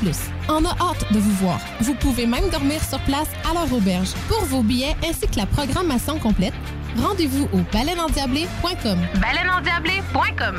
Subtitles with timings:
[0.00, 0.18] Plus.
[0.48, 1.60] On a hâte de vous voir.
[1.80, 4.10] Vous pouvez même dormir sur place à leur auberge.
[4.28, 6.52] Pour vos billets ainsi que la programmation complète,
[7.02, 8.98] rendez-vous au baleineandiablé.com.
[9.20, 10.56] Baleineandiablé.com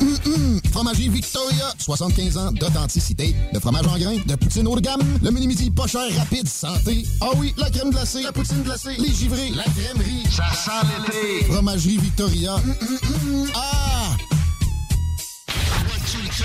[0.00, 0.60] Hum, hum.
[0.72, 3.34] Fromagerie Victoria, 75 ans d'authenticité.
[3.52, 7.06] De fromage en grains, de poutine haut de gamme, le mini-midi pas cher, rapide, santé.
[7.20, 10.24] Ah oui, la crème glacée, la poutine glacée, les givrés, la crèmerie.
[10.30, 11.44] Ça sent l'été.
[11.52, 12.54] Fromagerie Victoria.
[12.56, 13.48] Hum, hum, hum.
[13.54, 14.16] Ah!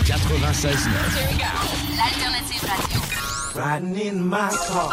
[0.05, 0.87] 96
[1.95, 2.99] L'alternative radio.
[3.55, 4.91] Riding in my car.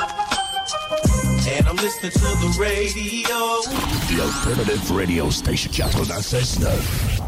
[1.49, 3.63] And I'm listening to the radio.
[4.09, 7.27] The Alternative Radio Station 96.9.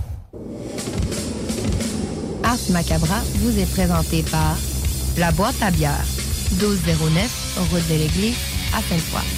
[2.44, 4.56] Ars Macabra vous est présenté par
[5.16, 6.04] La Boîte à bière,
[6.60, 8.36] 1209, route de l'église,
[8.74, 9.37] à Sainte-Foy.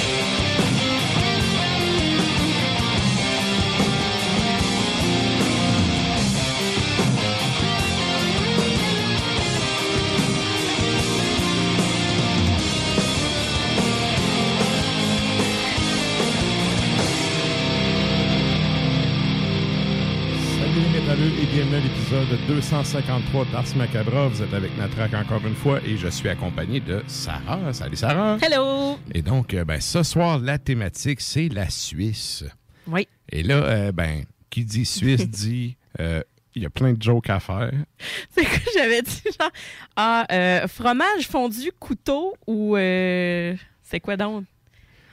[22.11, 24.27] L'épisode 253 d'Ars Macabra.
[24.27, 27.71] Vous êtes avec Natrac encore une fois et je suis accompagné de Sarah.
[27.71, 28.37] Salut Sarah.
[28.41, 28.97] Hello!
[29.13, 32.43] Et donc, euh, ben, ce soir, la thématique, c'est la Suisse.
[32.87, 33.07] Oui.
[33.29, 36.21] Et là, euh, ben, qui dit Suisse dit euh,
[36.53, 37.71] il y a plein de jokes à faire.
[38.35, 39.51] C'est que j'avais dit genre
[39.95, 44.45] ah, euh, fromage fondu couteau ou euh, c'est quoi donc?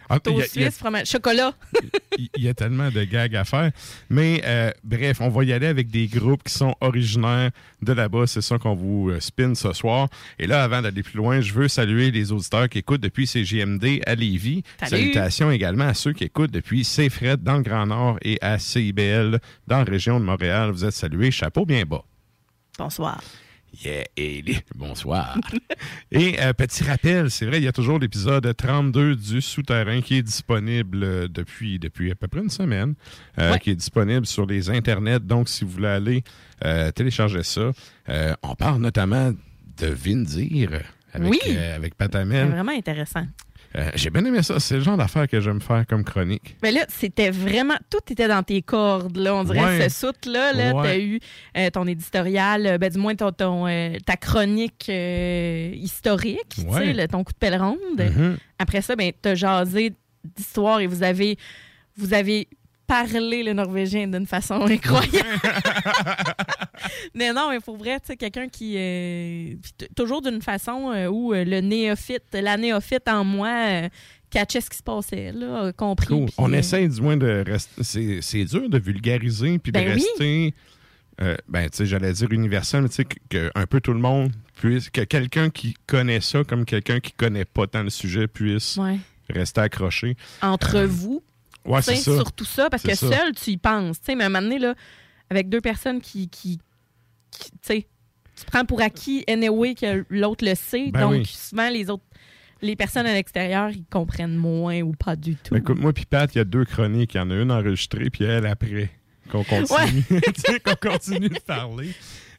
[0.09, 1.53] Ah, y a- suisse, fromage, chocolat.
[2.19, 3.71] il y a tellement de gags à faire.
[4.09, 7.51] Mais euh, bref, on va y aller avec des groupes qui sont originaires
[7.83, 8.27] de là-bas.
[8.27, 10.09] C'est ça qu'on vous euh, spin ce soir.
[10.39, 14.01] Et là, avant d'aller plus loin, je veux saluer les auditeurs qui écoutent depuis CGMD
[14.07, 14.63] à Lévis.
[14.81, 14.91] Salut.
[15.03, 19.39] Salutations également à ceux qui écoutent depuis CFRED dans le Grand Nord et à CIBL
[19.67, 20.71] dans la région de Montréal.
[20.71, 21.31] Vous êtes salués.
[21.31, 22.05] Chapeau bien bas.
[22.79, 23.21] Bonsoir.
[23.84, 25.39] Yeah, les- bonsoir.
[26.11, 30.17] et euh, petit rappel, c'est vrai, il y a toujours l'épisode 32 du Souterrain qui
[30.17, 32.95] est disponible euh, depuis, depuis à peu près une semaine,
[33.39, 33.59] euh, Ouais.
[33.61, 35.21] qui est disponible sur les internets.
[35.21, 36.25] Donc, si vous voulez aller
[36.65, 37.71] euh, télécharger ça,
[38.43, 39.32] on parle notamment
[39.76, 40.82] de Vindir
[41.12, 41.38] avec, Oui.
[41.56, 42.49] avec C'est Patamel.
[42.49, 43.26] vraiment intéressant.
[43.76, 44.59] Euh, J'ai bien aimé ça.
[44.61, 46.56] C'est le genre d'affaire que j'aime faire comme chronique.
[46.62, 47.75] Mais là, c'était vraiment.
[47.91, 49.35] Tout était dans tes cordes, là.
[49.35, 49.88] On dirait Ouais.
[49.91, 50.53] ce soute-là.
[50.55, 50.82] Là, Ouais.
[50.82, 51.20] T'as eu
[51.56, 54.88] euh, ton éditorial, euh, ben, du moins ton, ton, euh, ta chronique
[55.75, 57.79] historique, tu sais, ton coup de pelle ronde.
[57.99, 58.37] Mhm.
[58.59, 59.93] Après ça, ben, t'as jasé
[60.25, 61.37] d'histoire et vous avez,
[61.97, 62.49] vous avez
[62.88, 65.40] parlé le norvégien d'une façon incroyable.
[67.14, 68.75] mais non, mais pour vrai, tu sais, quelqu'un qui.
[68.76, 69.55] euh,
[69.96, 73.49] toujours d'une façon euh, où euh, le néophyte, la néophyte en moi.
[73.69, 73.88] euh,
[74.31, 76.06] catchait ce qui se passait, là, compris.
[76.08, 76.29] Cool.
[76.37, 77.82] On euh, essaie du moins de rester.
[77.85, 80.02] C'est c'est dur de vulgariser puis Ben de oui.
[80.19, 80.55] rester
[81.49, 83.99] ben, tu sais, j'allais dire universel, mais tu sais, que, que un peu tout le
[83.99, 88.29] monde puisse, que quelqu'un qui connaît ça comme quelqu'un qui connaît pas tant le sujet
[88.29, 88.99] puisse Ouais.
[89.29, 90.17] rester accroché.
[90.43, 91.20] Entre vous,
[91.64, 92.14] Ouais, c'est ça.
[92.14, 93.08] surtout ça, parce que ça.
[93.08, 94.00] seul, tu y penses.
[94.00, 94.75] Tu sais, mais à un moment donné, là,
[95.31, 96.28] avec deux personnes qui.
[96.28, 96.58] qui,
[97.31, 97.87] qui- tu sais,
[98.37, 100.90] tu prends pour acquis, anyway, que l'autre le sait.
[100.93, 101.25] Ben donc, oui.
[101.26, 102.05] souvent, les autres.
[102.60, 105.55] Les personnes à l'extérieur, ils comprennent moins ou pas du tout.
[105.55, 107.14] Ben, écoute, moi puis Pat, il y a deux chroniques.
[107.14, 108.90] Il y en a une enregistrée, puis elle après.
[109.31, 110.05] Qu'on continue,
[110.64, 111.90] qu'on continue de parler.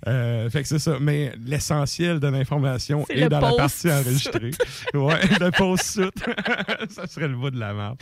[0.08, 0.98] Euh, fait que c'est ça.
[1.00, 4.52] Mais l'essentiel de l'information est dans la partie enregistrée.
[4.94, 6.14] ouais, le post-it.
[6.90, 7.98] ça serait le bout de la merde.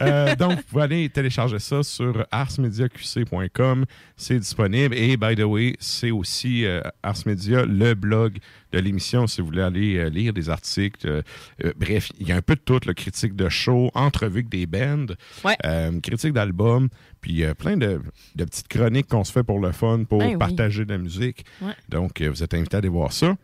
[0.00, 3.84] Euh, donc, vous pouvez aller télécharger ça sur arsmediaqc.com.
[4.16, 4.94] C'est disponible.
[4.94, 8.38] Et, by the way, c'est aussi euh, Ars Media, le blog
[8.80, 11.06] de l'émission, si vous voulez aller euh, lire des articles.
[11.08, 11.22] Euh,
[11.64, 14.48] euh, bref, il y a un peu de tout, le critique de show, entrevue avec
[14.48, 15.06] des bands,
[15.44, 15.56] Ouais.
[16.02, 16.88] critique d'albums,
[17.20, 18.00] puis plein de,
[18.34, 20.36] de petites chroniques qu'on se fait pour le fun, pour Ben oui.
[20.36, 21.44] partager de la musique.
[21.60, 21.72] Ouais.
[21.88, 23.36] Donc, vous êtes invités à aller voir ça.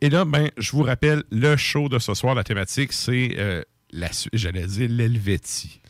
[0.00, 3.62] Et là, ben, je vous rappelle, le show de ce soir, la thématique, c'est, euh,
[3.90, 5.80] la j'allais dire, l'Helvétie.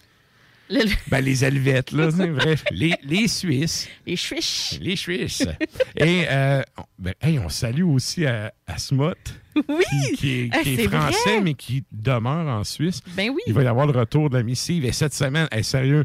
[1.09, 3.89] Ben, les Helvètes, là, bref, les, les Suisses.
[4.07, 4.79] les Suisses.
[4.83, 5.47] Les Suisses.
[5.97, 9.15] Et, euh, on- ben, hey, on salue aussi à, à Smot,
[9.57, 9.65] Oui!
[10.11, 10.99] qui, qui est, Ah, qui est c'est vrai.
[10.99, 13.01] français, mais qui demeure en Suisse.
[13.17, 13.41] Ben oui.
[13.47, 14.85] Il va y avoir le retour de la missive.
[14.85, 16.05] Et cette semaine, hey, sérieux,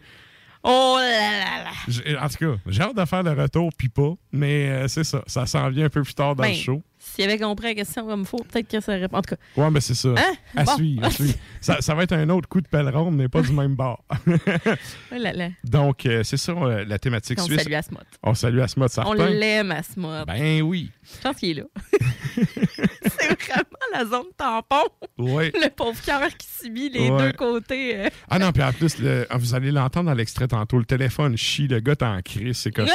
[0.65, 4.13] Oh là là en tout cas, j'ai hâte de faire le retour, puis pas.
[4.31, 6.81] Mais euh, c'est ça, ça s'en vient un peu plus tard dans Ben, le show.
[7.13, 9.17] S'il avait compris la question comme il faut, peut-être que ça répond.
[9.17, 10.09] En tout cas, Ouais, mais c'est ça.
[10.17, 10.33] Hein?
[10.55, 10.75] À Bon.
[10.75, 11.33] suivre, à suivre.
[11.61, 14.03] Ça, ça va être un autre coup de pelle ronde, mais pas du même bord.
[14.27, 15.49] oh là là.
[15.63, 17.61] Donc, euh, c'est ça, euh, la thématique On suisse.
[17.63, 18.03] salue Asmod.
[18.23, 19.29] On salue Asmod On Sartin.
[19.29, 20.25] l'aime, Asmod.
[20.27, 20.89] Ben oui.
[21.03, 21.67] Je pense qu'il est là.
[22.37, 23.63] c'est vraiment
[23.93, 24.83] la zone tampon.
[25.17, 25.51] Oui.
[25.53, 27.31] Le pauvre cœur qui subit les Ouais.
[27.31, 27.97] deux côtés.
[27.97, 28.09] euh.
[28.29, 30.77] Ah non, puis en plus, le- vous allez l'entendre dans l'extrait tantôt.
[30.79, 32.57] Le téléphone chie, le gars t'es en crise.
[32.57, 32.87] C'est comme.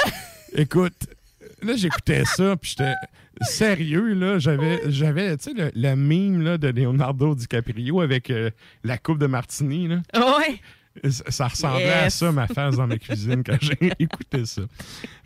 [0.54, 0.94] Écoute,
[1.62, 2.94] là, j'écoutais ça, puis j'étais.
[3.42, 8.50] Sérieux, là, j'avais, j'avais tu sais, le, le meme là, de Leonardo DiCaprio avec euh,
[8.84, 10.00] la coupe de Martini, là.
[10.14, 10.60] Ouais.
[11.10, 14.62] Ça, ça ressemblait à ça, ma face dans ma cuisine, quand j'ai écouté ça.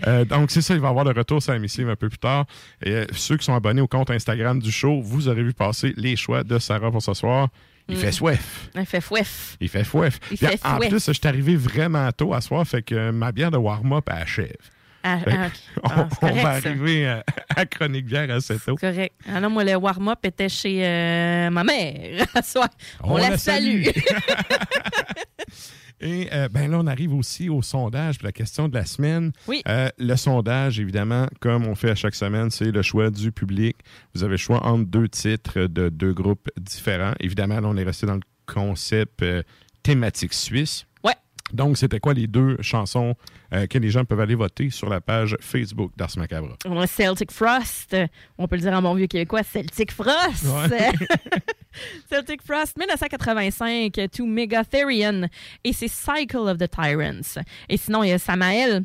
[0.06, 2.10] Euh, donc, c'est ça, il va y avoir le retour sur la missive un peu
[2.10, 2.44] plus tard.
[2.84, 5.94] Et euh, ceux qui sont abonnés au compte Instagram du show, vous aurez vu passer
[5.96, 7.48] les choix de Sarah pour ce soir.
[7.88, 7.98] Il Mm.
[8.00, 8.68] fait soif.
[8.76, 9.56] Il fait fouef.
[9.60, 10.20] Il fait fouef.
[10.30, 10.88] Il fait en fouef.
[10.90, 14.52] plus, je suis arrivé vraiment tôt à soir, fait que ma bière de warm-up achève.
[15.02, 15.48] Ah, ah,
[15.82, 17.24] on, Ah, on va arriver à,
[17.56, 18.76] à Chronique Bière assez tôt.
[18.76, 19.14] Correct.
[19.28, 22.26] Non, moi, le warm-up était chez euh, ma mère.
[22.34, 22.68] à soir.
[23.02, 23.84] On, la, salue.
[26.00, 29.30] Et euh, ben là, on arrive aussi au sondage, puis la question de la semaine.
[29.46, 29.62] Oui.
[29.68, 33.76] Euh, le sondage, évidemment, comme on fait à chaque semaine, c'est le choix du public.
[34.14, 37.12] Vous avez le choix entre deux titres de deux groupes différents.
[37.20, 39.24] Évidemment, là, on est resté dans le concept
[39.84, 40.86] thématique suisse.
[41.04, 41.14] Ouais.
[41.52, 43.14] Donc, c'était quoi les deux chansons
[43.52, 46.56] euh, que les gens peuvent aller voter sur la page Facebook d'Ars Macabre?
[46.66, 47.96] On a Celtic Frost.
[48.38, 50.44] On peut le dire en bon vieux québécois, Celtic Frost.
[50.44, 50.92] Ouais.
[52.10, 55.28] Celtic Frost, 1985, to Megatherian.
[55.64, 57.40] Et c'est Cycle of the Tyrants.
[57.68, 58.84] Et sinon, il y a Samael.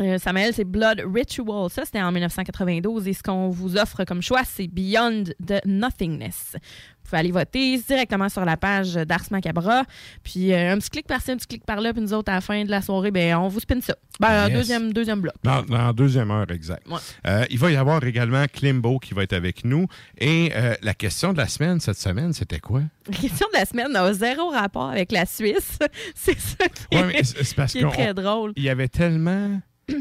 [0.00, 1.70] Euh, Samael, c'est Blood Ritual.
[1.70, 3.06] Ça, c'était en 1992.
[3.06, 6.56] Et ce qu'on vous offre comme choix, c'est Beyond the Nothingness.
[6.56, 9.84] Vous pouvez aller voter directement sur la page d'Ars Macabra.
[10.24, 11.92] Puis euh, un petit clic par-ci, un petit clic par-là.
[11.92, 13.94] Puis nous autres, à la fin de la soirée, ben, on vous spin ça.
[14.18, 14.56] Ben, Yes.
[14.56, 15.34] deuxième, deuxième bloc.
[15.44, 16.88] Dans, deuxième heure, exact.
[16.88, 16.98] Ouais.
[17.26, 19.86] Euh, il va y avoir également Klimbo qui va être avec nous.
[20.18, 20.50] Et
[20.82, 22.82] la question de la semaine, cette semaine, c'était quoi?
[23.08, 25.78] La question de la semaine n'a zéro rapport avec la Suisse.
[26.14, 28.52] c'est ça qui, Ouais, mais est, parce qui est très drôle.
[28.56, 29.60] Il y avait tellement.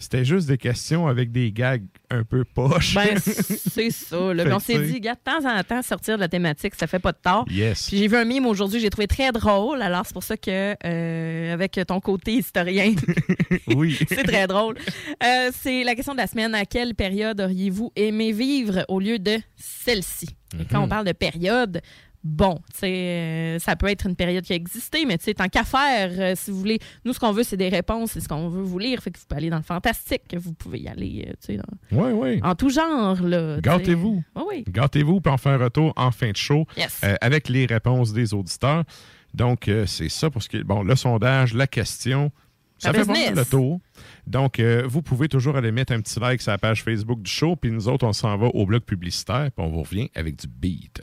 [0.00, 2.94] C'était juste des questions avec des gags un peu poches.
[2.94, 4.32] Ben, c'est ça.
[4.32, 4.44] Là.
[4.54, 7.10] On s'est dit, gars, de temps en temps, sortir de la thématique, ça fait pas
[7.10, 7.44] de tort.
[7.50, 7.88] Yes.
[7.88, 9.82] Puis j'ai vu un mime aujourd'hui, j'ai trouvé très drôle.
[9.82, 12.94] Alors, c'est pour ça que, euh, avec ton côté historien,
[13.74, 13.98] oui.
[14.08, 14.76] c'est très drôle.
[15.24, 16.54] Euh, c'est la question de la semaine.
[16.54, 20.28] À quelle période auriez-vous aimé vivre au lieu de celle-ci?
[20.60, 20.84] Et quand Mhm.
[20.84, 21.82] on parle de période,
[22.24, 25.34] bon, tu sais, euh, ça peut être une période qui a existé, mais tu sais,
[25.34, 28.20] tant qu'à faire, euh, si vous voulez, nous, ce qu'on veut, c'est des réponses, c'est
[28.20, 29.00] ce qu'on veut vous lire.
[29.02, 31.56] Fait que vous pouvez aller dans le fantastique, vous pouvez y aller, euh, tu sais,
[31.56, 32.40] dans- Oui, oui.
[32.42, 33.60] en tout genre, là.
[33.60, 34.22] Gâtez-vous.
[34.36, 34.64] Oui, oui.
[34.68, 37.00] Gâtez-vous, puis on fait un retour en fin de show Yes.
[37.04, 38.84] euh, avec les réponses des auditeurs.
[39.34, 40.64] Donc, c'est ça pour ce qui est.
[40.64, 42.32] Bon, le sondage, la question.
[42.78, 43.80] Ça fait pas le tour.
[44.26, 47.30] Donc, euh, vous pouvez toujours aller mettre un petit like sur la page Facebook du
[47.30, 50.36] show, puis nous autres, on s'en va au bloc publicitaire, puis on vous revient avec
[50.36, 51.02] du beat.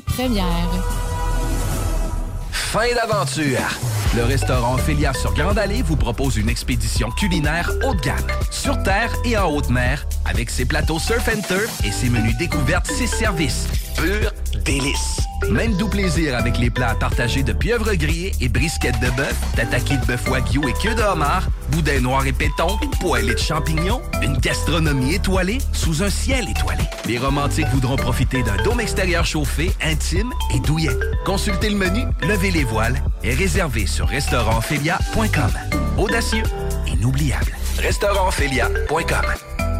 [0.00, 0.70] première.
[2.52, 3.58] Fin d'aventure!
[4.16, 8.16] Le restaurant Ophélia sur Grande Allée vous propose une expédition culinaire haut de gamme,
[8.50, 12.36] sur terre et en haute mer, avec ses plateaux surf and turf et ses menus
[12.36, 13.68] découvertes, ses services.
[13.96, 14.32] Pur
[14.64, 15.20] délice!
[15.48, 19.96] Même doux plaisir avec les plats partagés de pieuvres grillées et brisquettes de bœuf, tataki
[19.96, 24.36] de bœuf wagyu et queue de homard, boudin noir et péton, poêlée de champignons, une
[24.36, 26.82] gastronomie étoilée sous un ciel étoilé.
[27.06, 30.96] Les romantiques voudront profiter d'un dôme extérieur chauffé, intime et douillet.
[31.24, 35.98] Consultez le menu, levez les voiles et réservez sur restaurantphilia.com.
[35.98, 36.44] Audacieux,
[36.86, 37.52] inoubliable.
[37.78, 39.79] Restaurantphilia.com.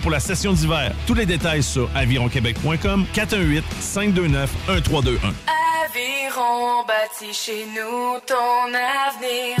[0.01, 0.91] pour la session d'hiver.
[1.07, 5.33] Tous les détails sur avironquebec.com 418 529 1321.
[5.85, 9.60] Aviron bâti chez nous ton avenir.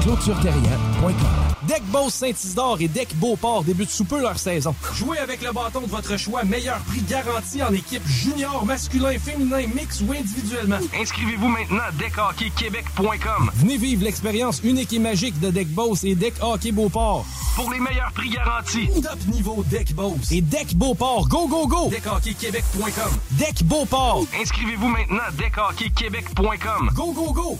[0.01, 1.67] ClôtureTerrien.com.
[1.67, 4.73] Deck Boss Saint-Isidore et Deck Beauport débutent sous peu leur saison.
[4.95, 9.67] Jouez avec le bâton de votre choix, meilleur prix garanti en équipe junior, masculin, féminin,
[9.73, 10.79] mix ou individuellement.
[10.99, 13.51] Inscrivez-vous maintenant à deckhockeyquebec.com.
[13.55, 17.25] Venez vivre l'expérience unique et magique de Deck Boss et Deck Hockey Beauport.
[17.55, 18.89] Pour les meilleurs prix garantis.
[19.01, 21.27] Top niveau Deck Boss et Deck Beauport.
[21.29, 21.89] Go, go, go!
[21.89, 23.11] DeckHockeyQuébec.com.
[23.31, 24.25] Deck Beauport.
[24.41, 26.89] Inscrivez-vous maintenant à deckhockeyquebec.com.
[26.95, 27.59] Go, go, go!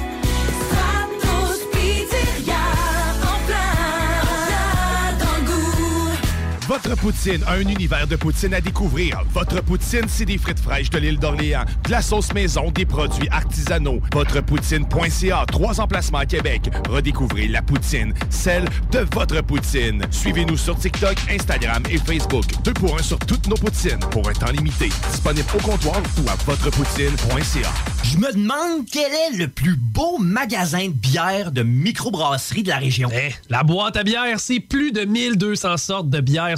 [6.71, 9.21] Votre poutine, un univers de poutine à découvrir.
[9.33, 13.27] Votre poutine, c'est des frites fraîches de l'île d'Orléans, de la sauce maison, des produits
[13.27, 13.99] artisanaux.
[14.13, 16.71] Votrepoutine.ca, trois emplacements à Québec.
[16.89, 18.63] Redécouvrez la poutine, celle
[18.93, 20.05] de votre poutine.
[20.11, 22.45] Suivez-nous sur TikTok, Instagram et Facebook.
[22.63, 24.87] Deux pour un sur toutes nos poutines, pour un temps limité.
[25.11, 27.69] Disponible au comptoir ou à votrepoutine.ca.
[28.03, 32.77] Je me demande quel est le plus beau magasin de bière de microbrasserie de la
[32.77, 33.09] région.
[33.13, 36.57] Eh, la boîte à bière, c'est plus de 1200 sortes de bière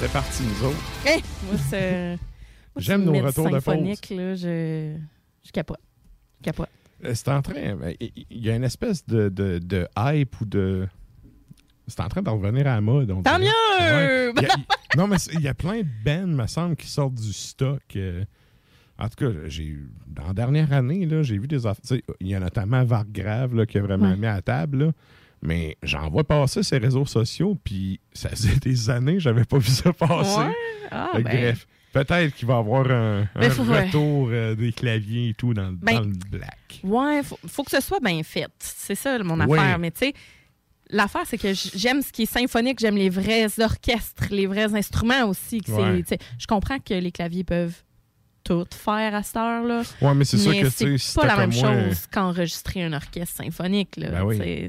[0.00, 0.78] Était partis, nous autres.
[1.06, 2.10] Eh, moi, c'est.
[2.74, 4.96] moi, J'aime nos retours de symphonique, Là, je...
[5.44, 5.80] je capote.
[6.40, 6.68] Je capote.
[7.04, 7.74] Euh, C'est en train.
[7.76, 10.86] ben, Il y a une espèce de, de, de hype ou de.
[11.86, 13.10] C'est en train de revenir à la mode.
[13.10, 13.50] on Tant dirait.
[13.50, 14.32] mieux!
[14.32, 14.32] Ouais.
[14.36, 14.64] Il y a- il-
[14.98, 17.82] non, mais il y a plein de bands, me semble, qui sortent du stock.
[17.96, 18.24] euh.
[19.00, 19.78] En tout cas, j'ai
[20.08, 21.98] dans la dernière année, j'ai vu des affaires.
[22.20, 24.16] Il y a notamment Vargrave là, qui a vraiment Ouais.
[24.16, 24.86] mis à la table.
[24.86, 24.92] là.
[25.42, 29.58] Mais j'en vois passer ces réseaux sociaux, puis ça faisait des années que j'avais pas
[29.58, 30.38] vu ça passer.
[30.40, 30.54] Ouais?
[30.90, 31.22] Ah, ben.
[31.22, 35.76] Bref, peut-être qu'il va y avoir un, retour euh, des claviers et tout dans, le-
[35.76, 36.80] Ben, dans le black.
[36.82, 38.48] Ouais, faut, faut que ce soit bien fait.
[38.58, 39.78] C'est ça mon affaire.
[39.78, 40.14] Mais tu sais,
[40.90, 45.26] l'affaire, c'est que j'aime ce qui est symphonique, j'aime les vrais orchestres, les vrais instruments
[45.28, 45.60] aussi.
[45.60, 46.02] que Ouais.
[46.38, 47.82] Je comprends que les claviers peuvent
[48.48, 49.82] tout faire à cette heure-là.
[50.00, 53.96] Ouais, mais c'est sûr que, c'est pas la même chose qu'enregistrer un orchestre symphonique.
[53.96, 54.10] Là.
[54.10, 54.68] Ben oui.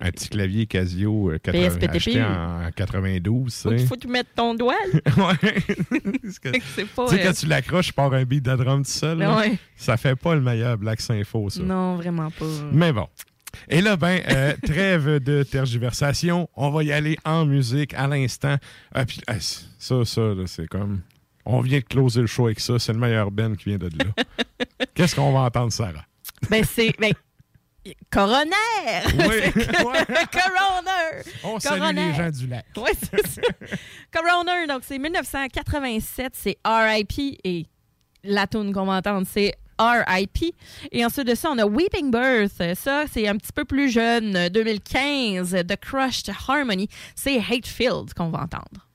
[0.00, 1.94] Un petit clavier Casio euh, 80 PSPTP.
[1.96, 3.86] acheté en 92, Faut, tu sais.
[3.86, 4.74] faut que tu mettes ton doigt.
[5.16, 5.54] ouais.
[6.74, 7.06] c'est pas.
[7.08, 9.58] Tu sais, euh, quand tu l'accroches, par un beat de drum tout seul, là, Ouais.
[9.76, 11.62] ça fait pas le meilleur Black Sympho, ça.
[11.62, 12.46] Non, vraiment pas.
[12.72, 13.08] Mais bon.
[13.68, 16.48] Et là, ben, euh, trêve de tergiversation.
[16.54, 18.56] On va y aller en musique à l'instant.
[18.94, 21.02] Ah, puis, ah, ça, ça, c'est comme.
[21.50, 22.78] On vient de closer le show avec ça.
[22.78, 24.24] C'est le meilleur Ben qui vient de là.
[24.94, 26.04] Qu'est-ce qu'on va entendre, Sarah?
[26.50, 26.94] Ben, c'est.
[27.00, 27.12] Ben,
[28.10, 28.52] coroner!
[29.14, 29.50] Oui.
[30.30, 31.22] coroner!
[31.42, 32.66] On salue les gens du lac.
[32.76, 33.40] Oui, c'est ça.
[34.12, 37.64] coroner, donc c'est 1987, c'est RIP et
[38.24, 40.54] la tune qu'on va entendre, c'est RIP.
[40.92, 42.74] Et ensuite de ça, on a Weeping Birth.
[42.74, 46.88] Ça, c'est un petit peu plus jeune, 2015, The Crushed Harmony.
[47.14, 48.87] C'est Hatefield qu'on va entendre.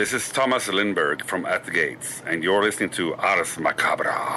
[0.00, 4.29] This is Thomas Lindberg from At the Gates, and you're listening to Ars Macabra.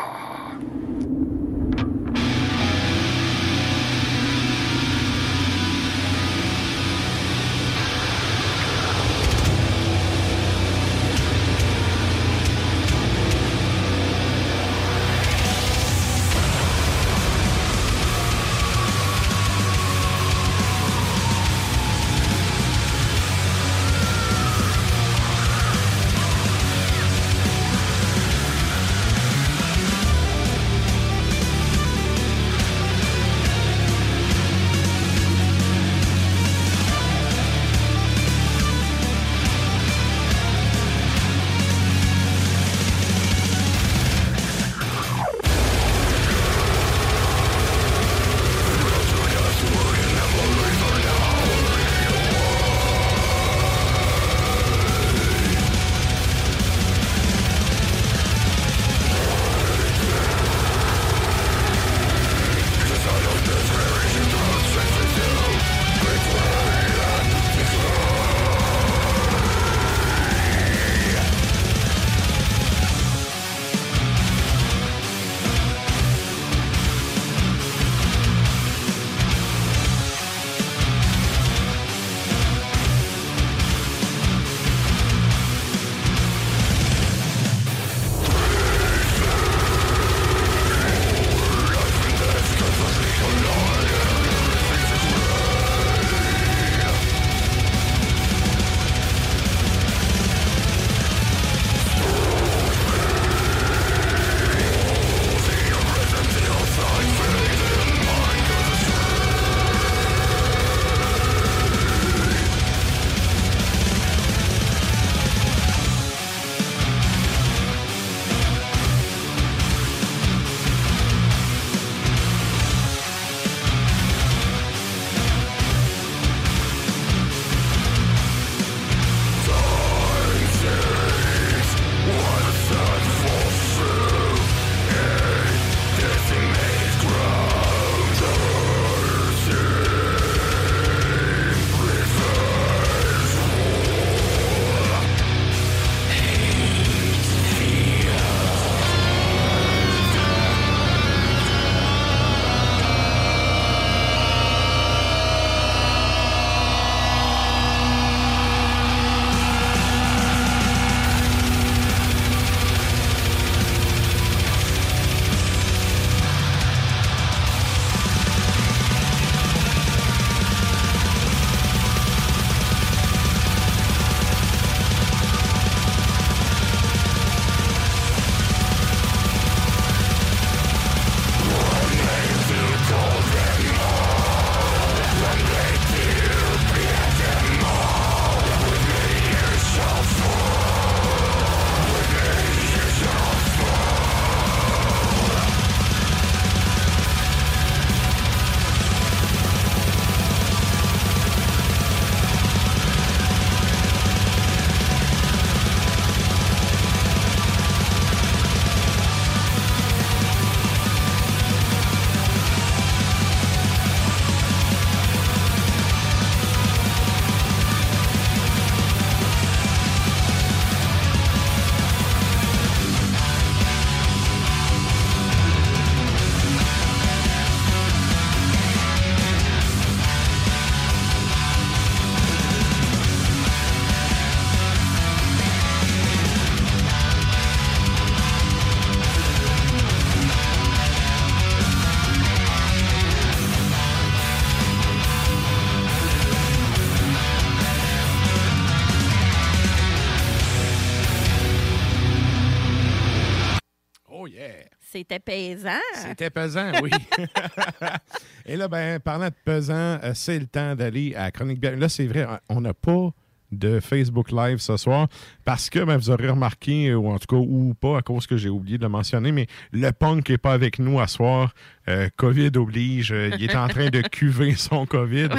[254.94, 255.70] C'était pesant.
[255.96, 256.92] C'était pesant, oui.
[258.46, 261.76] Et là, ben, parlant de pesant, euh, c'est le temps d'aller à Chronique Bière.
[261.78, 263.10] Là, c'est vrai, on n'a pas
[263.52, 265.08] de Facebook Live ce soir
[265.46, 268.26] parce que ben, vous aurez remarqué, euh, ou en tout cas, ou pas, à cause
[268.28, 271.54] que j'ai oublié de le mentionner, mais le punk n'est pas avec nous à soir.
[271.88, 273.12] Euh, COVID oblige.
[273.12, 275.30] euh, il est en train de cuver son COVID.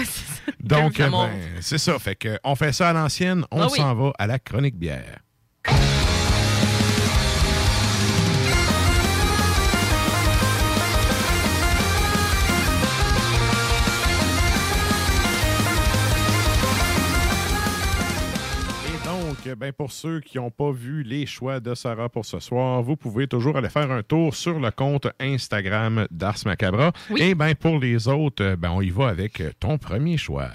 [0.60, 1.28] Donc, euh, ben,
[1.60, 1.98] c'est ça.
[1.98, 3.44] Fait que, on fait ça à l'ancienne.
[3.50, 3.78] On Ah oui.
[3.78, 5.18] s'en va à la Chronique Bière.
[19.52, 22.96] Ben, pour ceux qui n'ont pas vu les choix de Sarah pour ce soir, vous
[22.96, 26.92] pouvez toujours aller faire un tour sur le compte Instagram d'Ars Macabra.
[27.16, 30.48] Et ben, pour les autres, ben, on y va avec ton premier choix.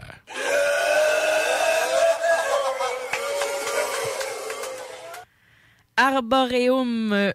[5.95, 7.31] Arboreum euh,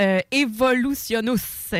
[0.00, 1.74] euh, Evolutionus.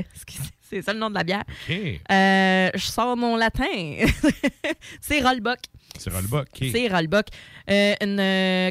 [0.70, 1.44] C'est ça le nom de la bière?
[1.68, 3.96] Euh, je sors mon latin.
[5.00, 5.58] c'est Rollbuck.
[6.00, 6.48] C'est Rollbuck.
[6.54, 7.26] C'est Rollbuck.
[7.70, 8.70] Euh, une euh,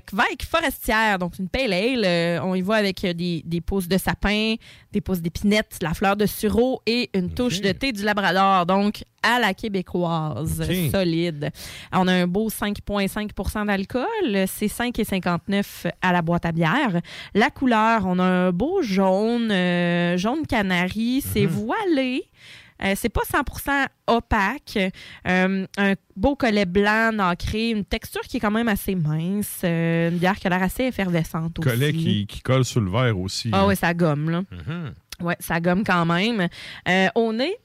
[0.50, 2.04] forestière, donc une pale ale.
[2.04, 4.56] Euh, on y va avec euh, des, des pousses de sapin,
[4.92, 8.65] des pousses d'épinette, la fleur de sureau et une touche de thé du Labrador.
[8.65, 11.52] Donc, à la québécoise, solide.
[11.92, 14.06] On a un beau 5,5% d'alcool.
[14.48, 17.00] C'est 5,59 à la boîte à bière.
[17.36, 21.22] La couleur, on a un beau jaune, euh, jaune canari.
[21.22, 22.24] C'est voilé.
[22.84, 24.80] Euh, c'est pas 100% opaque.
[25.28, 29.62] Euh, un beau collet blanc nacré, une texture qui est quand même assez mince.
[29.63, 31.70] euh, une bière qui a l'air assez effervescente aussi.
[31.70, 33.50] Collet qui, qui colle sur le verre aussi.
[33.52, 33.68] Ah hein.
[33.68, 34.44] ouais, ça gomme, là.
[34.52, 34.94] Mhm.
[35.22, 36.48] Ouais, ça gomme quand même.
[36.88, 37.58] Euh, on est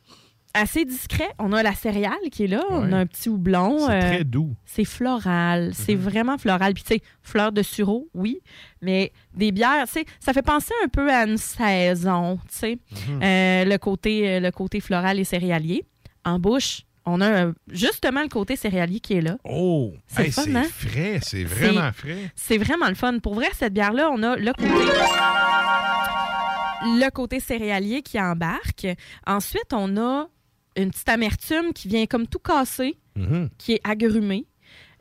[0.55, 1.29] assez discret.
[1.39, 2.63] On a la céréale qui est là.
[2.71, 3.87] On a un petit houblon.
[3.87, 4.47] C'est euh, très doux.
[4.47, 4.55] Mhm.
[4.65, 5.71] C'est floral.
[5.75, 6.75] C'est vraiment floral.
[6.75, 8.41] Puis, tu sais, fleur de sureau, oui.
[8.81, 12.79] Mais des bières, tu sais, ça fait penser un peu à une saison, tu sais.
[13.09, 13.21] Mhm.
[13.23, 15.85] Euh, le, côté, euh, le côté floral et céréalier.
[16.25, 19.37] En bouche, on a justement le côté céréalier qui est là.
[19.45, 19.93] Oh!
[20.07, 20.63] C'est Hey, hein?
[20.71, 21.19] frais.
[21.23, 22.31] C'est vraiment frais.
[22.35, 23.19] C'est vraiment le fun.
[23.19, 24.71] Pour vrai, cette bière-là, on a le côté.
[26.87, 28.87] Le côté céréalier qui embarque.
[29.27, 30.29] Ensuite, on a
[30.77, 33.49] une petite amertume qui vient comme tout casser, Mhm.
[33.59, 34.47] qui est agrumée.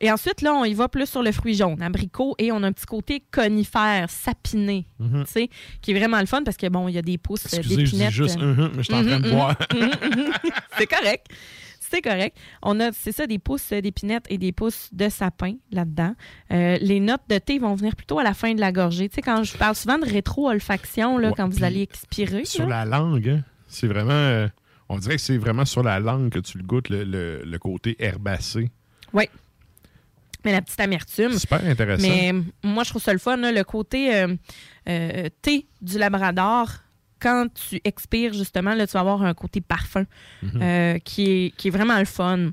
[0.01, 2.67] Et ensuite, là, on y va plus sur le fruit jaune, abricot, et on a
[2.67, 5.23] un petit côté conifère, sapiné, Mhm.
[5.25, 5.49] tu sais,
[5.81, 8.11] qui est vraiment le fun parce que, bon, il y a des pousses euh, d'épinettes.
[8.11, 9.55] juste euh, mhm, mais je suis en train de boire.
[10.77, 11.27] C'est correct.
[11.79, 12.35] C'est correct.
[12.63, 16.15] On a, c'est ça, des pousses euh, d'épinettes et des pousses de sapin là-dedans.
[16.51, 19.09] Euh, les notes de thé vont venir plutôt à la fin de la gorgée.
[19.09, 22.45] Tu sais, quand je parle souvent de rétro-olfaction, là, Ouais, quand vous allez expirer.
[22.45, 22.83] Sur là.
[22.83, 24.47] la langue, hein, c'est vraiment.
[24.93, 27.59] On dirait que c'est vraiment sur la langue que tu le goûtes, le, le- le
[27.59, 28.71] côté herbacé.
[29.13, 29.25] Oui.
[30.45, 31.33] Mais la petite amertume.
[31.37, 32.07] Super intéressant.
[32.07, 34.35] Mais euh, moi, je trouve ça le fun, là, le côté euh,
[34.89, 36.69] euh, thé du Labrador.
[37.19, 40.05] Quand tu expires, justement, là, tu vas avoir un côté parfum
[40.41, 40.61] Mhm.
[40.61, 42.49] euh, qui, est, qui est vraiment le fun.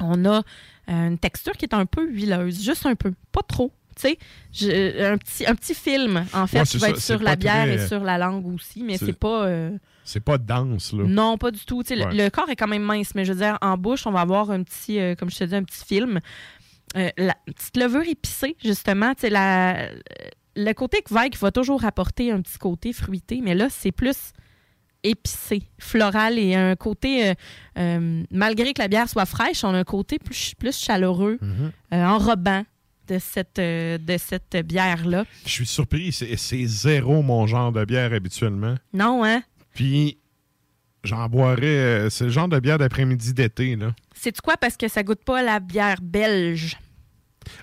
[0.00, 0.42] On a
[0.88, 3.70] une texture qui est un peu huileuse, juste un peu, pas trop.
[3.94, 4.16] Tu
[4.52, 7.36] sais, un petit, un petit film, en fait, Ouais, qui va ça, être sur la
[7.36, 9.46] bière très, et sur la langue aussi, mais c'est- pas.
[9.46, 9.70] euh,
[10.04, 11.04] C'est pas dense, là.
[11.06, 11.82] non, pas du tout.
[11.90, 12.16] Le-.
[12.24, 14.50] Le, corps est quand même mince, mais je veux dire, en bouche, on va avoir
[14.50, 16.20] un petit, euh, comme je te dis, un petit film.
[16.96, 19.14] Euh, la petite levure épicée, justement.
[19.14, 19.88] Tu la,
[20.56, 24.32] le côté Kveik va toujours apporter un petit côté fruité, mais là, c'est plus
[25.02, 27.34] épicé, floral et un côté, euh,
[27.78, 31.72] euh, malgré que la bière soit fraîche, on a un côté plus, plus chaleureux, Mhm.
[31.92, 32.64] euh, enrobant
[33.08, 35.24] de cette, euh, de cette bière-là.
[35.44, 38.74] Je suis surpris, c'est zéro mon genre de bière habituellement.
[38.92, 39.42] Non, hein?
[39.74, 40.18] Puis
[41.02, 41.62] j'en boirais.
[41.66, 43.94] euh, c'est le genre de bière d'après-midi d'été, là.
[44.14, 44.56] C'est quoi?
[44.56, 46.78] Parce que ça goûte pas la bière belge.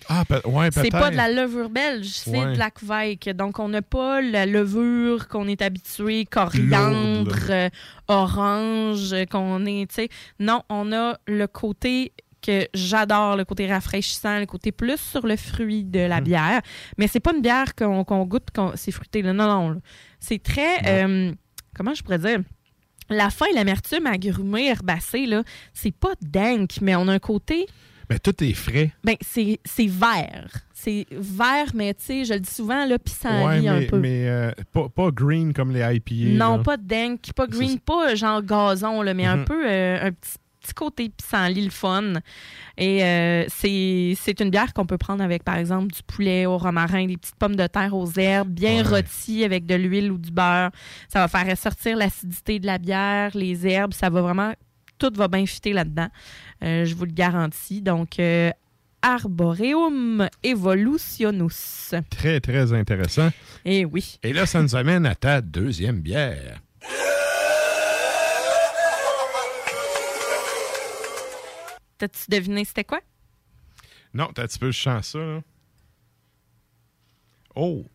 [0.07, 0.83] Ah, pe- ouais, peut-être.
[0.83, 2.53] C'est pas de la levure belge, c'est Ouais.
[2.53, 3.29] de la Kveik.
[3.29, 7.69] Donc, on n'a pas la levure qu'on est habitué, coriandre, euh,
[8.07, 10.09] orange, qu'on est, tu sais.
[10.39, 15.35] Non, on a le côté que j'adore, le côté rafraîchissant, le côté plus sur le
[15.35, 16.09] fruit de Hmm.
[16.09, 16.61] la bière.
[16.97, 19.21] Mais c'est pas une bière qu'on goûte, qu'on- c'est fruité.
[19.21, 19.33] là.
[19.33, 19.81] Non, non.
[20.19, 20.85] C'est très.
[20.87, 21.31] euh,
[21.75, 22.39] comment je pourrais dire?
[23.09, 27.67] La fin et l'amertume agrumée, herbacée, là, c'est pas dank, mais on a un côté.
[28.09, 28.91] Mais tout est frais.
[29.03, 30.49] Ben, c'est vert.
[30.73, 33.99] C'est vert, mais tu sais, je le dis souvent, là, pissenlit Ouais, un peu.
[33.99, 36.37] mais euh, pas, pas green comme les IPA.
[36.37, 36.63] non, là.
[36.63, 37.77] pas dank, pas green, ça.
[37.85, 39.45] pas genre gazon, là, mais un Mhm.
[39.45, 42.13] peu euh, un petit, petit côté pissenlit, le fun.
[42.77, 46.57] Et euh, c'est c'est une bière qu'on peut prendre avec, par exemple, du poulet au
[46.57, 48.97] romarin, des petites pommes de terre aux herbes, bien Ouais.
[48.97, 50.71] rôties avec de l'huile ou du beurre.
[51.11, 54.53] Ça va faire ressortir l'acidité de la bière, les herbes, ça va vraiment
[54.99, 56.09] tout va bien fitter là-dedans.
[56.63, 57.81] Euh, je vous le garantis.
[57.81, 58.51] Donc, euh,
[59.01, 61.95] Arboreum Evolutionus.
[62.11, 63.29] Très, très intéressant.
[63.65, 64.19] Eh oui.
[64.21, 66.61] Et là, ça nous amène à ta deuxième bière.
[72.01, 72.99] T'as-tu deviné c'était quoi?
[74.15, 75.41] Non, t'as un petit peu, je sens ça, là.
[77.55, 77.85] Oh!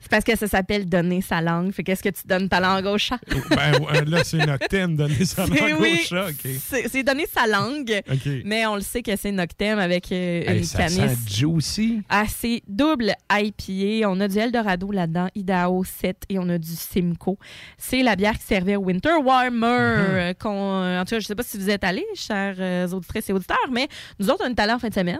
[0.00, 1.72] C'est parce que ça s'appelle donner sa langue.
[1.72, 3.18] Fait qu'est-ce que tu donnes ta langue au chat?
[3.50, 6.26] Ben ouais, là, c'est Noctem, donner sa langue oui, au chat.
[6.28, 6.50] OK.
[6.88, 8.00] C'est donner sa langue,
[8.44, 10.96] mais on le sait que c'est Noctem avec euh, Hey, une ça canisse.
[11.26, 12.02] sent juicy.
[12.08, 14.08] Ah, c'est double IPA.
[14.08, 17.36] On a du Eldorado là-dedans, Idaho 7 et on a du Simcoe.
[17.76, 19.66] C'est la bière qui servait au Winter Warmer.
[19.68, 22.86] euh, qu'on- euh, en tout cas, je sais pas si vous êtes allés, chers euh,
[22.88, 23.88] auditrices et auditeurs, mais
[24.20, 25.18] nous autres, on est allés en fin de semaine.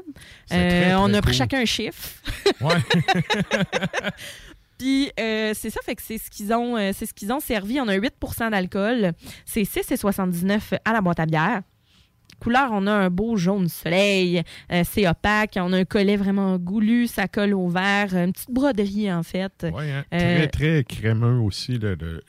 [0.48, 1.34] Très, on a pris cool.
[1.34, 2.08] chacun un chiffre.
[2.60, 2.74] Ouais.
[4.78, 7.40] Puis euh, c'est ça, fait que c'est ce qu'ils ont, euh, c'est ce qu'ils ont
[7.40, 7.80] servi.
[7.80, 9.12] On a 8% d'alcool.
[9.44, 11.62] C'est 6,79 à la boîte à bière.
[12.40, 14.42] Couleur, on a un beau jaune soleil.
[14.70, 15.54] Euh, c'est opaque.
[15.56, 17.08] On a un collet vraiment goulu.
[17.08, 18.14] Ça colle au verre.
[18.14, 19.66] Une petite broderie, en fait.
[19.72, 20.04] Ouais, hein.
[20.10, 21.78] Très, très crémeux aussi.
[21.78, 22.22] Le, le-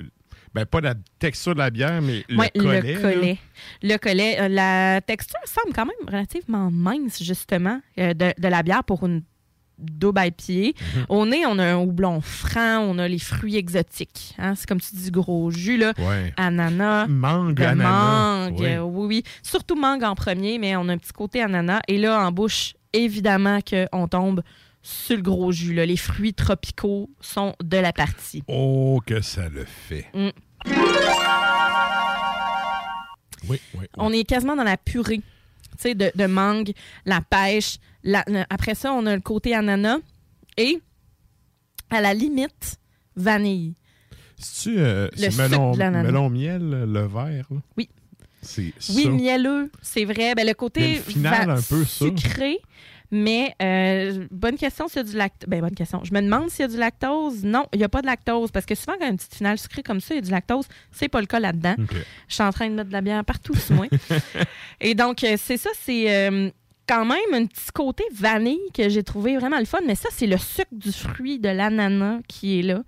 [0.56, 2.82] ben, pas la texture de la bière, mais le Ouais, collet.
[2.82, 3.02] le là.
[3.02, 3.38] collet.
[3.84, 4.50] Le collet.
[4.50, 9.22] La texture semble quand même relativement mince, justement, euh, de, de la bière pour une
[9.80, 10.78] double IPA.
[11.00, 11.06] Mhm.
[11.10, 14.36] Au nez, on a un houblon franc, on a les fruits exotiques.
[14.38, 14.54] hein.
[14.56, 15.94] C'est comme tu dis, gros jus, là.
[15.98, 16.34] Ouais.
[16.38, 17.08] Ananas.
[17.08, 18.78] Mangue, ananas, mangue, oui.
[18.78, 19.24] oui, oui.
[19.44, 21.82] Surtout mangue en premier, mais on a un petit côté ananas.
[21.88, 24.42] Et là, en bouche, évidemment qu'on tombe
[24.82, 25.74] sur le gros jus.
[25.74, 25.86] là.
[25.86, 28.44] Les fruits tropicaux sont de la partie.
[28.48, 30.06] Oh, que ça le fait.
[30.14, 30.30] Mm.
[33.48, 33.86] Oui, oui.
[33.98, 35.22] On est quasiment dans la purée
[35.84, 36.72] de, de mangue,
[37.06, 37.78] la pêche.
[38.04, 40.00] la- après ça, on a le côté ananas
[40.58, 40.82] et,
[41.90, 42.78] à la limite,
[43.16, 43.76] vanille.
[44.38, 47.46] C'est-tu euh, Le melon, melon miel, le vert?
[47.52, 47.58] là?
[47.78, 47.90] Oui.
[48.42, 49.10] C'est Oui, ça.
[49.10, 50.34] mielleux, c'est vrai.
[50.34, 52.06] Ben, le côté Mais le final, va- un peu ça.
[53.12, 55.50] Mais euh, bonne question s'il y a du lactose.
[55.50, 56.02] Ben, bonne question.
[56.04, 57.44] Je me demande s'il y a du lactose.
[57.44, 58.52] Non, il n'y a pas de lactose.
[58.52, 60.20] Parce que souvent, quand il y a une petite finale sucrée comme ça, il y
[60.20, 60.66] a du lactose.
[60.92, 61.76] C'est pas le cas là-dedans.
[62.28, 63.88] Je suis en train de mettre de la bière partout sur moi.
[64.82, 66.50] Et donc, euh, c'est ça, c'est euh,
[66.88, 69.80] quand même un petit côté vanille que j'ai trouvé vraiment le fun.
[69.88, 72.84] Mais ça, c'est le sucre du fruit de l'ananas qui est là.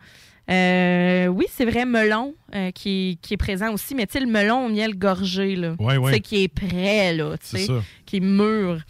[0.49, 4.19] Euh, oui, c'est vrai, melon euh, qui, est, qui est présent aussi, mais tu sais,
[4.19, 5.75] le melon au miel gorgé, là.
[5.79, 6.19] Ouais, ouais.
[6.19, 7.73] Qui est prêt, là, tu C'est sais,
[8.05, 8.81] qui est mûr.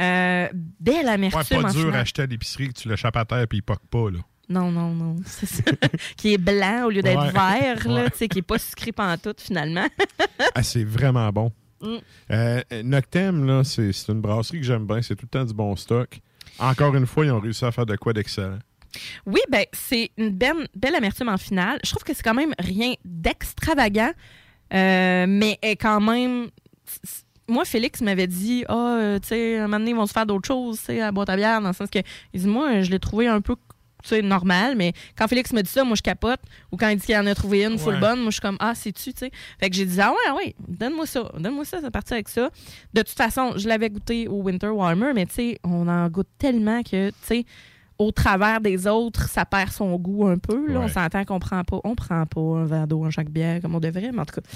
[0.00, 0.48] Euh,
[0.80, 3.58] belle Ouais, amertume pas en dur acheter à l'épicerie que tu l'échappes à terre puis
[3.58, 4.10] il poque pas.
[4.10, 4.18] Là.
[4.48, 5.62] Non, non, non, c'est ça.
[6.16, 7.30] qui est blanc au lieu d'être Ouais.
[7.32, 8.28] vert, là, Ouais.
[8.28, 9.86] qui est pas sucré pantoute, finalement.
[10.54, 11.52] Ah, c'est vraiment bon.
[11.80, 11.96] Mm.
[12.30, 15.00] Euh, Noctem, là, c'est c'est une brasserie que j'aime bien.
[15.02, 16.20] C'est tout le temps du bon stock.
[16.58, 18.58] Encore une fois, ils ont réussi à faire de quoi d'excellent.
[19.24, 21.78] Oui, ben c'est une belle, belle amertume en finale.
[21.82, 24.12] Je trouve que c'est quand même rien d'extravagant,
[24.74, 26.48] euh, mais est quand même.
[27.48, 30.26] Moi, Félix m'avait dit, ah, euh, tu sais, un moment donné, ils vont se faire
[30.26, 31.98] d'autres choses, tu sais, à boîte à bière, dans le sens que,
[32.32, 33.56] il dit, moi, je l'ai trouvé un peu,
[34.02, 36.40] tu sais, normal, mais quand Félix me dit ça, moi, je capote.
[36.70, 38.00] Ou quand il dit qu'il en a trouvé une full Ouais.
[38.00, 39.30] bonne, moi, je suis comme, ah, c'est-tu, tu sais.
[39.60, 42.48] Fait que j'ai dit, ah, ouais, ouais, donne-moi ça, donne-moi ça, c'est parti avec ça.
[42.94, 46.28] De toute façon, je l'avais goûté au Winter Warmer, mais tu sais, on en goûte
[46.38, 47.44] tellement que, tu sais,
[47.98, 50.72] au travers des autres, ça perd son goût un peu.
[50.72, 50.80] Là.
[50.80, 50.84] Ouais.
[50.84, 53.74] On s'entend qu'on prend pas, on prend pas un verre d'eau en chaque bière comme
[53.74, 54.46] on devrait, mais en tout cas,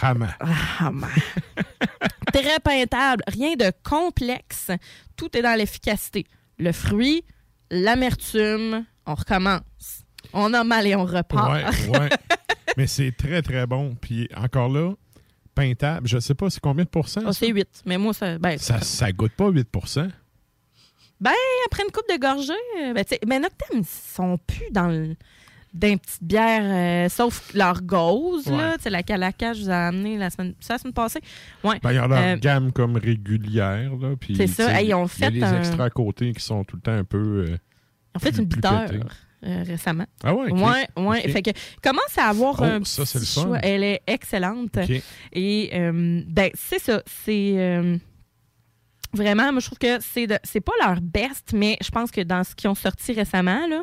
[0.00, 0.28] Rama.
[2.32, 4.70] très peintable, rien de complexe.
[5.16, 6.24] Tout est dans l'efficacité.
[6.58, 7.24] Le fruit,
[7.70, 9.62] l'amertume, on recommence.
[10.32, 11.50] On a mal et on repart.
[11.52, 12.08] Ouais, ouais.
[12.76, 13.96] Mais c'est très, très bon.
[14.00, 14.92] Puis encore là,
[15.54, 17.22] peintable, je sais pas, c'est combien de pourcents?
[17.26, 17.82] Ah, c'est 8.
[17.86, 18.38] Mais moi, ça.
[18.38, 19.68] Ben, Ça, ça goûte pas 8
[21.20, 21.32] ben,
[21.66, 22.52] après une coupe de gorgée,
[22.82, 25.16] euh, ben, tu sais, mais Noctem, ils sont plus dans le.
[25.74, 28.76] Dans une petite bière, euh, sauf leur gauze, là, Ouais.
[28.80, 31.20] sais, la Calaca, je vous ai amené la semaine, la semaine passée.
[31.62, 31.78] Ouais.
[31.82, 33.90] Ben, il y a leur Euh, gamme comme régulière.
[34.00, 34.80] Là, C'est ça.
[34.80, 36.76] Hey, ils ont Il y a fait les un- extras à côté qui sont tout
[36.76, 37.44] le temps un peu.
[37.50, 37.56] euh,
[38.14, 38.68] En fait, plus- une pétés.
[39.44, 40.06] euh, récemment.
[40.24, 40.58] Ah ouais, ok.
[40.58, 41.28] Ouais, ouais.
[41.28, 41.50] Fait que
[41.82, 43.42] commence à avoir Oh, un ça, c'est le petit fun.
[43.42, 43.58] choix.
[43.58, 44.74] Elle est excellente.
[44.74, 45.02] Ok.
[45.34, 45.70] Et
[46.28, 47.02] ben, c'est ça.
[47.24, 48.00] C'est
[49.12, 52.20] vraiment, moi, je trouve que c'est de- c'est pas leur best, mais je pense que
[52.20, 53.82] dans ce qu'ils ont sorti récemment, là,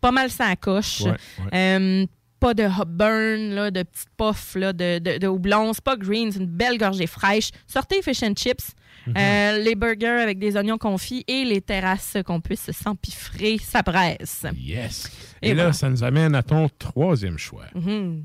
[0.00, 1.02] pas mal ça coche.
[1.02, 1.16] Ouais,
[1.54, 2.06] Euh,
[2.38, 5.72] pas de hop burn, là, de petites puffs là, de, de, de houblon.
[5.74, 7.50] C'est pas green, c'est une belle gorgée fraîche.
[7.66, 8.72] Sortez fish and chips.
[9.06, 9.14] Mhm.
[9.16, 14.44] Euh, les burgers avec des oignons confits et les terrasses qu'on puisse s'empiffrer, ça presse.
[14.56, 15.10] Yes.
[15.42, 15.72] Et Et, là, voilà.
[15.74, 17.64] ça nous amène à ton troisième choix.
[17.74, 18.24] Mhm.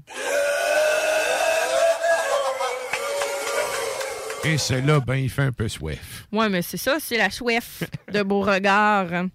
[4.46, 6.28] Et celui-là, ben, il fait un peu soif.
[6.32, 9.26] Ouais, mais c'est ça, c'est la chouef de Beauregard.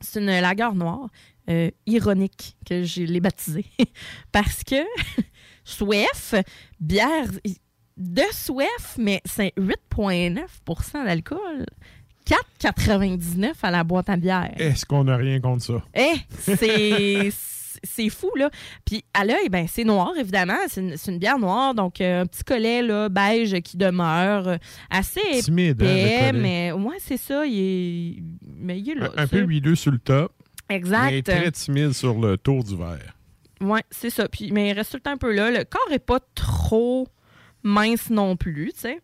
[0.00, 1.08] C'est une lagueur noire,
[1.50, 3.66] euh, ironique, que je l'ai baptisée.
[4.32, 4.76] Parce que
[5.64, 6.34] Soif,
[6.80, 7.28] bière
[7.96, 11.66] de Soif, mais c'est 8,9% d'alcool.
[12.60, 14.52] 4,99 à la boîte à bière.
[14.56, 15.82] Est-ce qu'on n'a rien contre ça?
[15.94, 17.30] Eh, c'est.
[17.82, 18.50] c'est- fou, là.
[18.84, 20.58] Puis à l'œil, ben, c'est noir, évidemment.
[20.68, 24.56] C'est une, bière noire, donc euh, un petit collet là, beige qui demeure euh,
[24.90, 26.32] assez Timide, hein, épais, collet.
[26.32, 27.44] mais ouais, c'est ça.
[27.46, 28.22] Il est,
[28.56, 29.10] mais il est là.
[29.16, 30.32] Un, peu huileux sur le top.
[30.68, 31.10] Exact.
[31.10, 33.14] Mais très timide sur le tour du verre.
[33.60, 34.28] Oui, c'est ça.
[34.28, 35.50] Puis, mais il reste tout le temps un peu là.
[35.50, 37.08] Le corps est pas trop
[37.62, 39.00] mince non plus, tu sais.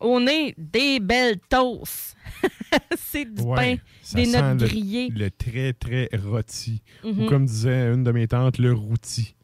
[0.00, 2.16] On est des belles toasts.
[2.96, 3.76] c'est du Ouais, pain,
[4.14, 5.08] des sent notes le- grillées.
[5.10, 6.82] Le très, très rôti.
[7.04, 7.22] Mhm.
[7.22, 9.34] Ou comme disait une de mes tantes, le rôti.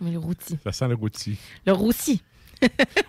[0.00, 0.58] Mais le rôti.
[0.62, 1.38] Ça sent le rôti.
[1.66, 2.22] Le roussi.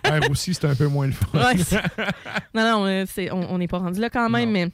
[0.04, 1.28] Ouais, rôti, c'est un peu moins le fun.
[1.38, 1.54] Ouais,
[2.54, 4.50] non, non, euh, c'est- on n'est pas rendu là quand même.
[4.50, 4.68] Mais...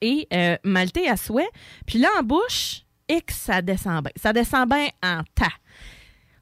[0.00, 1.48] Et euh, maltais à souhait.
[1.86, 4.12] Puis là, en bouche, et que ça descend bien.
[4.16, 5.52] Ça descend bien en tas.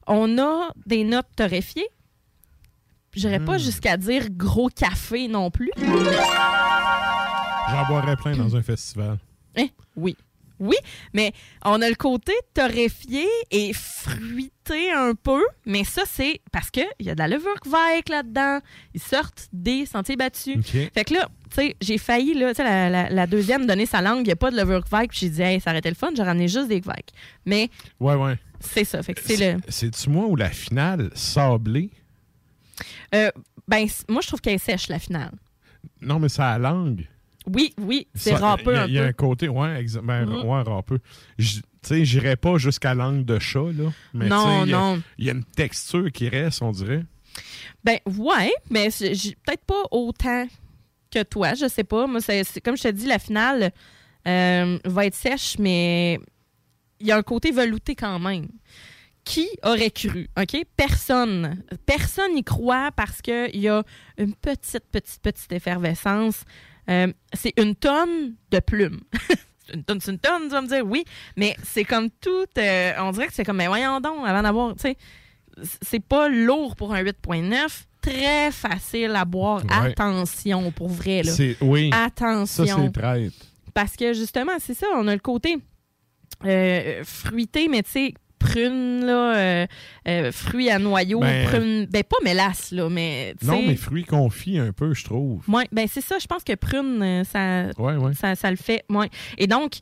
[0.07, 1.89] On a des notes torréfiées.
[3.15, 3.45] J'irais Hmm.
[3.45, 5.71] pas jusqu'à dire gros café non plus.
[7.71, 9.19] J'en boirais plein dans un festival.
[9.57, 9.67] Hein?
[9.97, 10.17] Oui.
[10.61, 10.77] Oui,
[11.13, 11.33] mais
[11.65, 17.11] on a le côté torréfié et fruité un peu, mais ça, c'est parce qu'il y
[17.11, 18.61] a de la levure kveik là-dedans.
[18.95, 20.59] Ils sortent des sentiers battus.
[20.65, 23.87] Fait que là, tu sais, j'ai failli, là, tu sais, la, la- la deuxième donner
[23.87, 25.81] sa langue, il n'y a pas de levure kveik, puis j'ai dit, hey, ça aurait
[25.81, 27.11] été le fun, j'ai ramené juste des kveik.
[27.45, 28.39] Mais Ouais, ouais.
[28.61, 29.61] c'est ça, fait que c'est le.
[29.69, 31.91] C'est-tu moi ou la finale sablée?
[33.15, 33.31] Euh,
[33.69, 35.33] ben, moi, je trouve qu'elle est sèche, la finale.
[36.01, 37.07] Non, mais ça a la langue.
[37.47, 39.09] Oui, oui, c'est râpeux il y a- un Il y a peu.
[39.09, 40.45] un côté, ouais, ben, Mhm.
[40.45, 41.01] ouais, râpeux.
[41.39, 43.91] Je- Tu sais, j'irais pas jusqu'à langue de chat, là.
[44.15, 45.03] Mais Non, il y non.
[45.19, 47.03] Il y a une texture qui reste, on dirait.
[47.83, 50.47] Ben, ouais, mais peut-être pas autant
[51.11, 52.07] que toi, je sais pas.
[52.07, 53.73] Moi, c'est- comme je te dis, la finale
[54.29, 56.21] euh, va être sèche, mais
[57.01, 58.47] il y a un côté velouté quand même.
[59.25, 60.65] Qui aurait cru, OK?
[60.77, 61.63] Personne.
[61.87, 63.83] Personne n'y croit parce qu'il y a
[64.19, 66.43] une petite, petite, petite effervescence.
[66.91, 69.01] Euh, c'est une tonne de plumes.
[69.65, 71.05] C'est une tonne, c'est une tonne, tu vas me dire, oui,
[71.37, 74.75] mais c'est comme tout, euh, on dirait que c'est comme, mais voyons donc, avant d'avoir,
[74.75, 74.97] tu sais,
[75.81, 79.63] c'est pas lourd pour un 8.9, très facile à boire.
[79.65, 79.91] Ouais.
[79.91, 81.33] Attention, pour vrai, là.
[81.61, 81.91] Oui.
[81.93, 82.67] Attention.
[82.67, 83.33] Ça, c'est traite.
[83.73, 85.57] Parce que justement, c'est ça, on a le côté
[86.45, 89.67] euh, fruité, mais tu sais, prune, là, euh,
[90.09, 94.05] euh, fruits à noyau, Ben, prune, ben pas mélasse, là, mais tu Non, mais fruits
[94.05, 95.43] confits un peu, je trouve.
[95.49, 98.15] Ouais, ben c'est ça, je pense que prune, euh, ça, Ouais, ouais.
[98.15, 98.85] ça, ça le fait.
[98.89, 99.09] Ouais.
[99.39, 99.75] Et donc,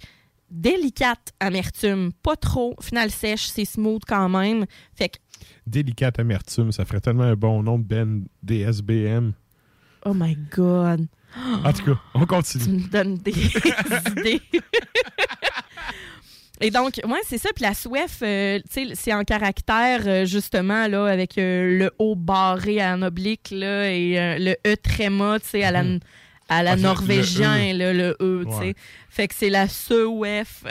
[0.51, 4.67] délicate amertume, pas trop, finale sèche, c'est smooth quand même.
[4.95, 5.17] Fait que,
[5.67, 9.33] Délicate amertume, ça ferait tellement un bon nom de Ben DSBM.
[10.05, 11.07] oh my God.
[11.65, 12.79] En tout cas, on Tu continue.
[12.83, 13.31] me donnes des
[14.11, 14.43] idées.
[16.63, 17.49] Et donc, ouais, c'est ça.
[17.55, 21.91] Puis la soif, euh, tu sais, c'est en caractère, euh, justement, là, avec euh, le
[21.99, 25.85] haut barré en oblique, là, et euh, le E tréma, tu sais, à la,
[26.51, 27.79] à la Ah, norvégien, le E.
[27.79, 28.59] là, le E, tu sais.
[28.59, 28.75] Ouais.
[29.09, 30.65] Fait que c'est la SEOF.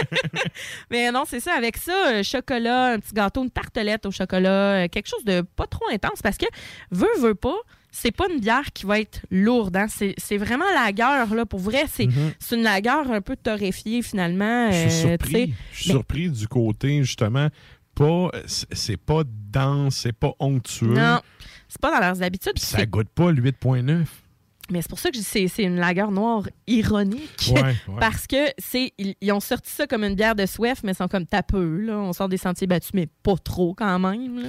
[0.90, 1.54] Mais non, c'est ça.
[1.54, 5.86] Avec ça, chocolat, un petit gâteau, une tartelette au chocolat, quelque chose de pas trop
[5.90, 6.46] intense parce que,
[6.90, 7.56] veut, veut pas,
[7.96, 9.76] c'est pas une bière qui va être lourde.
[9.76, 9.86] hein.
[9.88, 11.46] C'est vraiment la gueule, là.
[11.46, 12.32] Pour vrai, c'est Mhm.
[12.40, 14.70] c'est une lagueur un peu torréfiée, finalement.
[14.72, 15.54] Je suis euh, surpris.
[15.72, 17.48] Je suis Ben, surpris du côté, justement,
[17.94, 18.30] pas.
[18.46, 20.88] c'est- pas dense, c'est pas onctueux.
[20.94, 21.20] Non,
[21.68, 22.58] c'est pas dans leurs habitudes.
[22.58, 24.08] Ça goûte pas le 8.9.
[24.70, 27.52] Mais c'est pour ça que je dis c'est c'est une lagueur noire ironique.
[27.54, 28.00] Ouais, ouais.
[28.00, 30.96] Parce que c'est ils, ils ont sorti ça comme une bière de Swift, mais ils
[30.96, 31.76] sont comme tapeux.
[31.82, 31.98] Là.
[31.98, 34.40] On sort des sentiers battus, mais pas trop quand même.
[34.42, 34.48] là.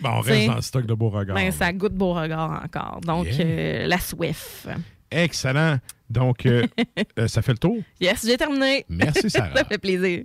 [0.00, 1.34] Bon, on reste dans le stock de Beauregard.
[1.36, 3.00] Ben, ça goûte Beauregard encore.
[3.02, 3.46] Donc, Yeah.
[3.46, 4.68] euh, la Swift.
[5.10, 5.78] Excellent.
[6.10, 6.66] Donc, euh,
[7.18, 7.78] euh, ça fait le tour.
[8.00, 8.84] Yes, j'ai terminé.
[8.88, 9.50] Merci, Sarah.
[9.56, 10.24] ça fait plaisir.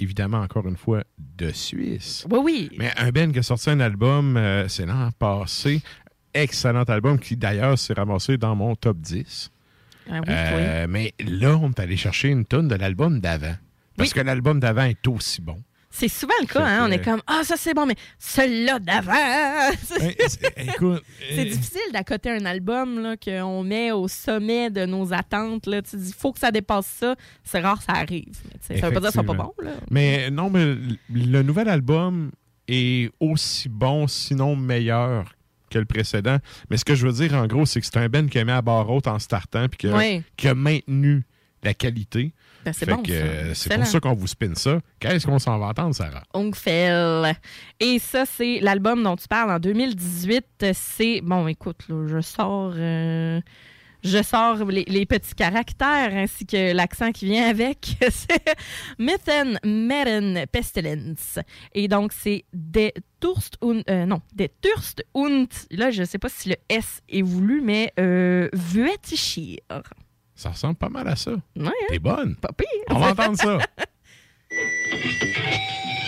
[0.00, 2.26] évidemment, encore une fois, de Suisse.
[2.30, 2.70] Oui, oui.
[2.78, 5.80] Mais un Ben qui a sorti un album, euh, c'est l'an passé.
[6.34, 9.50] Excellent album qui, d'ailleurs, s'est ramassé dans mon top 10.
[10.10, 13.54] Ah oui, Euh, Mais là, on est allé chercher une tonne de l'album d'avant.
[13.96, 15.62] Parce que l'album d'avant est aussi bon.
[15.92, 16.86] C'est souvent le cas, hein?
[16.88, 19.12] On est comme Ah, ça c'est bon, mais celui-là d'avant!
[20.56, 21.02] écoute,
[21.34, 25.66] c'est euh, difficile d'accoter un album là, qu'on met au sommet de nos attentes.
[25.66, 25.82] Là.
[25.82, 27.16] Tu dis, il faut que ça dépasse ça.
[27.42, 28.32] C'est rare, ça arrive.
[28.60, 29.52] Ça veut pas dire que c'est pas bon.
[29.62, 29.72] Là.
[29.90, 30.76] Mais non, mais
[31.12, 32.30] le nouvel album
[32.68, 35.34] est aussi bon, sinon meilleur
[35.70, 36.38] que le précédent.
[36.70, 38.44] Mais ce que je veux dire, en gros, c'est que c'est un Ben qui a
[38.44, 40.22] mis à barre haute en startant puis qui a, Ouais.
[40.36, 41.24] qui a maintenu
[41.62, 42.32] la qualité.
[42.64, 44.80] Ben, c'est bon, euh, c'est pour ça qu'on vous spin ça.
[44.98, 46.22] Qu'est-ce qu'on s'en va entendre, Sarah?
[46.34, 47.34] Ongfell.
[47.80, 50.66] Et ça, c'est l'album dont tu parles en 2018.
[50.74, 51.20] C'est.
[51.22, 52.72] Bon, écoute, là, je sors.
[52.76, 53.40] euh,
[54.02, 57.96] Je sors les, les petits caractères ainsi que l'accent qui vient avec.
[58.10, 58.44] c'est
[58.98, 61.38] Mythen Meren Pestilence.
[61.74, 63.82] Et donc, c'est des Turst und.
[63.88, 65.48] euh, non, des Turst und.
[65.70, 68.48] Là, je sais pas si le S est voulu, mais euh.
[70.40, 71.32] Ça ressemble pas mal à ça.
[71.32, 71.70] Ouais, hein?
[71.90, 72.34] T'es bonne.
[72.34, 72.66] Pas pire.
[72.88, 73.58] On va entendre ça.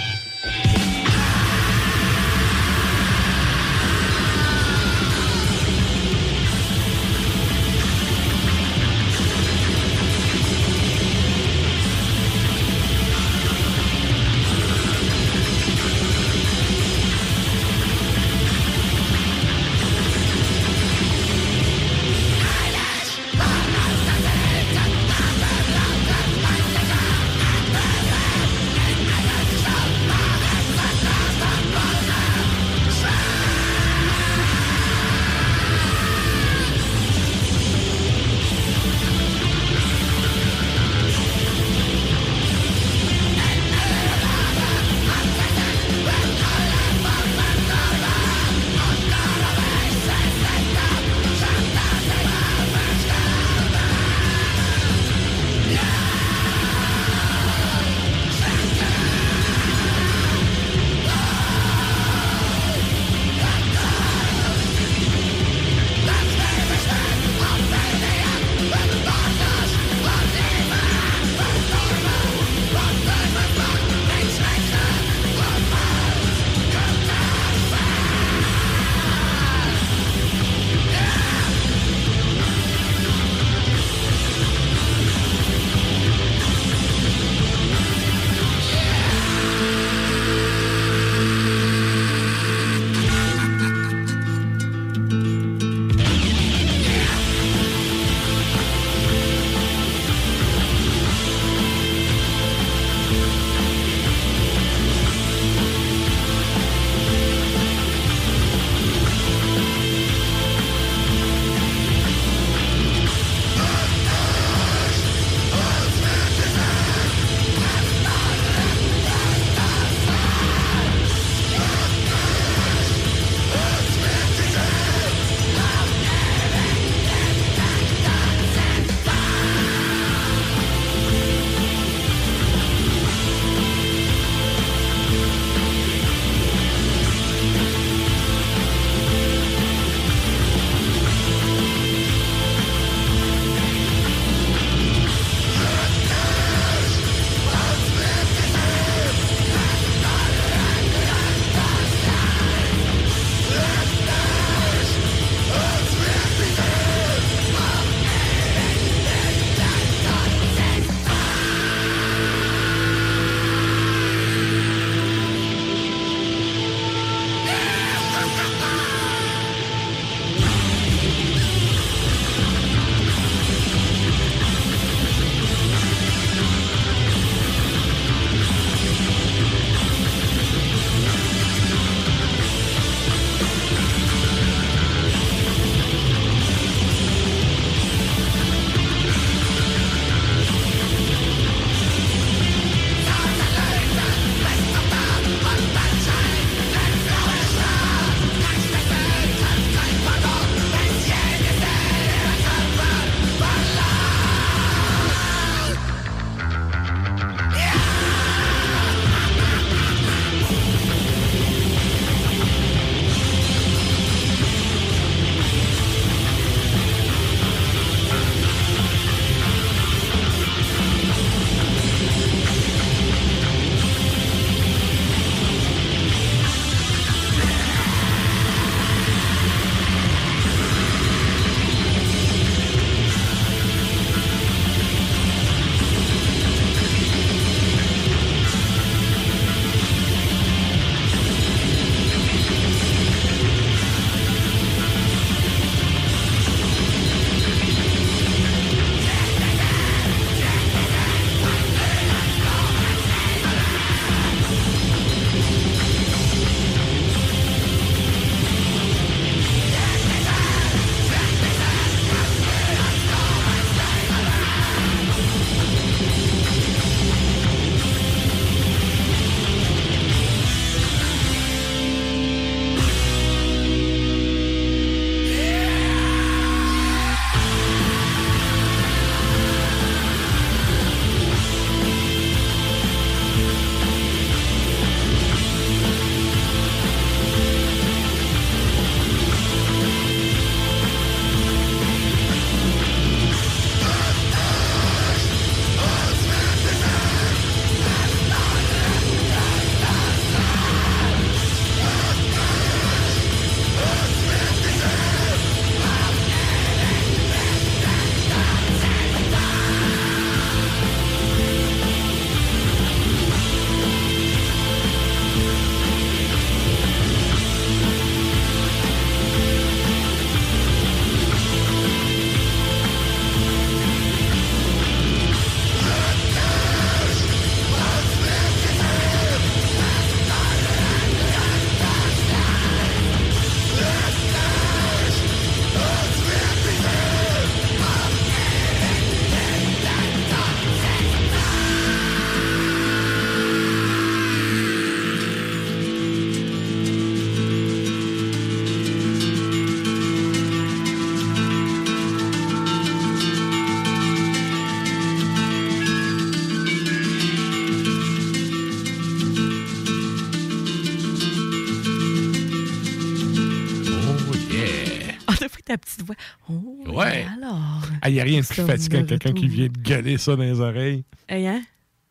[365.73, 366.15] ta petite voix.
[366.49, 367.27] Oh, Ouais.
[367.37, 367.83] alors.
[368.07, 370.43] Il n'y a rien de plus fatigant que quelqu'un qui vient de gueuler ça dans
[370.43, 371.05] les oreilles.
[371.29, 371.63] Hey, hein?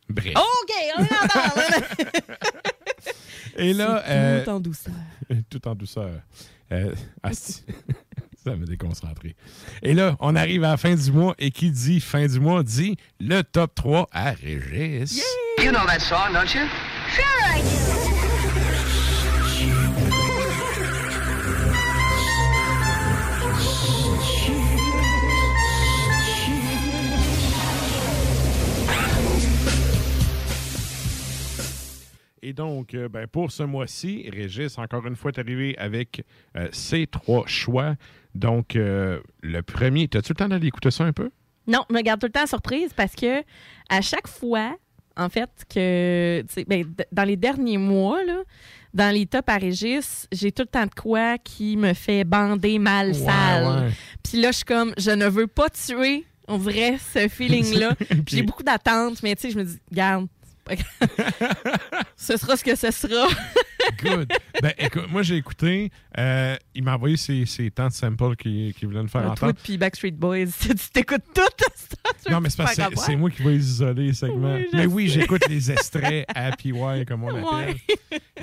[0.09, 0.33] Bref.
[0.35, 1.83] OK, on est en parle.
[3.57, 4.03] Et là.
[4.07, 4.93] Euh, tout en douceur.
[5.49, 6.11] tout en douceur.
[6.71, 6.93] Euh,
[7.23, 7.63] asti.
[8.43, 9.35] ça me déconcentré.
[9.83, 12.63] Et là, on arrive à la fin du mois et qui dit fin du mois
[12.63, 15.21] dit le top 3 à Régis.
[15.63, 16.61] You know that song, don't you?
[17.13, 18.00] Sure I do.
[32.43, 36.23] Et donc, euh, ben, pour ce mois-ci, Régis, encore une fois, est arrivé avec
[36.57, 37.95] euh, ses trois choix.
[38.33, 41.29] Donc, euh, le premier, as-tu le temps d'aller écouter ça un peu?
[41.67, 43.41] Non, je me garde tout le temps surprise parce que
[43.89, 44.75] à chaque fois,
[45.15, 48.41] en fait, que ben, dans les derniers mois, là,
[48.93, 52.79] dans les tops à Régis, j'ai tout le temps de quoi qui me fait bander
[52.79, 53.65] mal Ouais, sale.
[53.85, 53.91] ouais.
[54.23, 57.95] Puis là, je suis comme, je ne veux pas tuer, on dirait, ce feeling-là.
[58.09, 60.27] Puis j'ai beaucoup d'attentes, mais tu sais, je me dis, garde.
[62.15, 63.27] ce sera ce que ce sera.
[64.01, 64.31] Good.
[64.61, 65.91] ben, écoute, moi, j'ai écouté.
[66.17, 69.53] euh, il m'a envoyé ses, ses temps de samples qu'il voulait nous faire Un entendre.
[69.63, 72.29] puis Backstreet Boys, tu t'écoutes tout.
[72.29, 74.55] Non, mais c'est parce que c'est- moi qui vais les isoler, les segments.
[74.55, 76.73] Oui, mais oui, j'écoute les extraits à PY,
[77.07, 77.75] comme on appelle.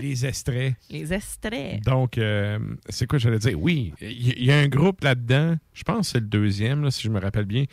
[0.01, 0.75] Les extraits.
[0.91, 1.83] Les extraits.
[1.85, 2.59] Donc, euh,
[2.89, 3.59] c'est quoi j'allais dire?
[3.61, 7.03] Oui, il y, a un groupe là-dedans, je pense que c'est le deuxième, là, si
[7.03, 7.65] je me rappelle bien,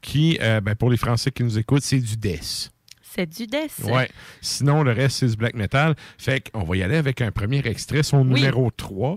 [0.00, 2.70] qui, euh, ben, pour les Français qui nous écoutent, c'est du death.
[3.14, 3.78] C'est du death.
[3.84, 4.08] Ouais.
[4.40, 5.94] Sinon, le reste, c'est du black metal.
[6.18, 8.40] Fait qu'on va y aller avec un premier extrait, son Oui.
[8.40, 9.16] numéro 3.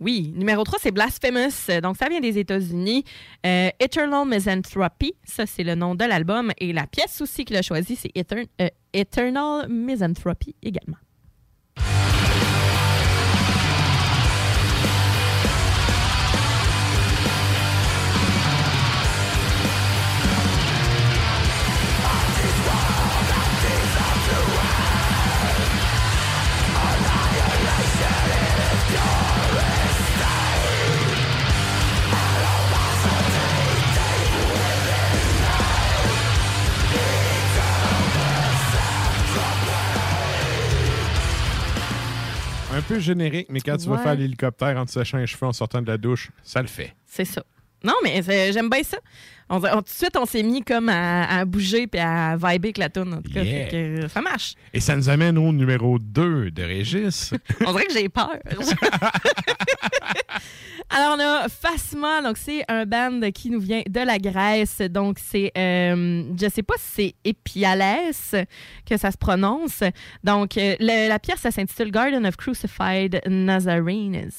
[0.00, 1.80] Oui, numéro 3, c'est Blasphemous.
[1.82, 3.04] Donc, ça vient des États-Unis.
[3.46, 6.50] Euh, Eternal Misanthropy, ça, c'est le nom de l'album.
[6.58, 10.96] Et la pièce aussi qu'il a choisie, c'est Etern- euh, Eternal Misanthropy également.
[42.74, 45.52] Un peu générique, mais quand tu vas faire l'hélicoptère en te séchant les cheveux en
[45.52, 46.94] sortant de la douche, ça le fait.
[47.04, 47.44] C'est ça.
[47.84, 48.22] Non, mais
[48.52, 48.98] j'aime bien ça.
[49.50, 52.54] On, on- tout de suite, on s'est mis comme à, à bouger puis à vibrer
[52.54, 53.12] avec la tune.
[53.14, 53.66] En tout cas, Yeah.
[53.66, 53.70] Fait
[54.02, 54.54] que, ça marche.
[54.72, 57.32] Et ça nous amène au numéro 2 de Régis.
[57.66, 58.30] On dirait que j'ai peur.
[60.94, 64.78] Alors, on a Phasma, donc c'est un band qui nous vient de la Grèce.
[64.90, 68.34] Donc, c'est, euh, je sais pas si c'est Epialès
[68.84, 69.82] que ça se prononce.
[70.22, 74.30] Donc, euh, le- la pièce, ça s'intitule Garden of Crucified Nazarenes.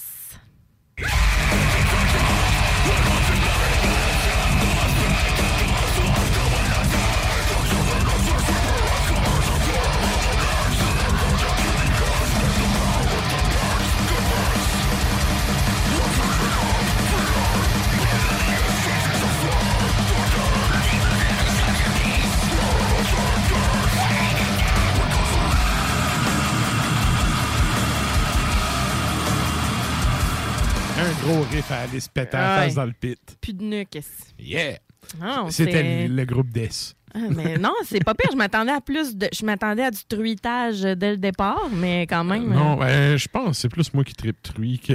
[31.34, 33.20] Gros riff à aller se péter face dans le pit.
[33.42, 34.00] Plus de nuque.
[34.40, 34.78] Yeah!
[35.22, 36.96] Ah, C'était le, groupe Death.
[37.14, 38.30] Ah, mais non, c'est pas pire.
[38.32, 39.28] Je m'attendais à plus de.
[39.32, 42.50] Je m'attendais à du truitage dès le départ, mais quand même.
[42.50, 44.94] Non, euh, ben, je pense que c'est plus moi qui tripe truie que,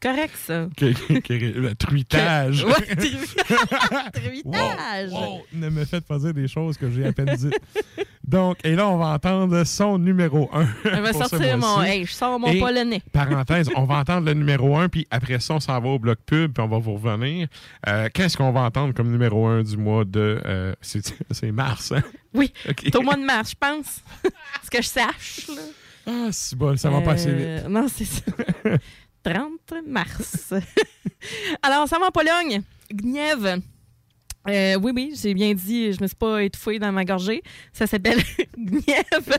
[0.00, 0.66] c'est correct, ça.
[0.76, 2.64] que, que- que le truitage.
[2.64, 5.10] Ouais, tru- truitage.
[5.10, 7.58] Wow, wow, ne me faites pas dire des choses que j'ai à peine dites.
[8.26, 10.66] Donc, et là, on va entendre son numéro 1.
[10.84, 11.82] Je vais sortir mon.
[11.82, 13.00] Hey, je sors mon polonais.
[13.12, 16.18] Parenthèse, on va entendre le numéro 1, puis après ça, on s'en va au bloc
[16.26, 17.48] pub, puis on va vous revenir.
[17.88, 20.40] Euh, Qu'est-ce qu'on va entendre comme numéro 1 du mois de.
[20.44, 21.02] euh, c'est
[21.52, 22.02] mars, hein?
[22.34, 24.02] Oui, c'est au mois de mars, je pense.
[24.62, 25.48] Ce que je sache.
[25.48, 25.62] Là.
[26.06, 27.68] Ah, c'est bon, ça va Euh, passer vite.
[27.68, 28.22] Non, c'est ça.
[29.32, 30.52] 30 mars.
[31.62, 32.62] Alors, on s'en va en Pologne.
[32.92, 33.60] Gniew.
[34.48, 37.42] Euh, oui, oui, j'ai bien dit, je me suis pas étouffée dans ma gorgée.
[37.72, 38.18] Ça s'appelle
[38.58, 39.34] Gniew.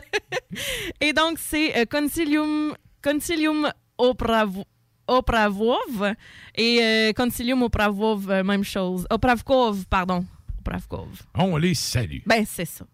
[1.00, 4.64] Et donc, c'est euh, Concilium, Concilium Oprav-
[5.08, 6.14] Opravov
[6.54, 9.06] et euh, Concilium Opravov, euh, même chose.
[9.10, 10.24] Opravkov, pardon.
[10.60, 11.08] Opravkov.
[11.34, 12.18] On les salue.
[12.26, 12.84] Ben, c'est ça.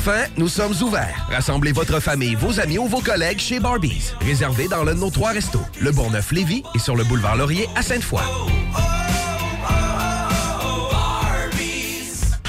[0.00, 1.26] Enfin, nous sommes ouverts.
[1.30, 4.14] Rassemblez votre famille, vos amis ou vos collègues chez Barbies.
[4.22, 7.82] Réservé dans l'un de nos trois restos, le Bourgneuf-Lévis et sur le boulevard Laurier à
[7.82, 8.22] Sainte-Foy.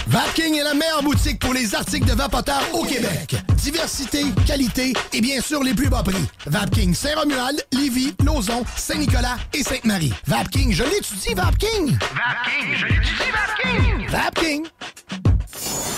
[0.07, 3.35] Vapking est la meilleure boutique pour les articles de vapoteurs au Québec.
[3.55, 6.25] Diversité, qualité et bien sûr les plus bas prix.
[6.45, 10.13] Vapking Saint-Romuald, Lévis, Lauson, Saint-Nicolas et Sainte-Marie.
[10.25, 11.97] Vapking, je l'étudie, Vapking!
[11.97, 14.09] Vapking, je l'étudie, Vapking!
[14.09, 14.63] Vapking!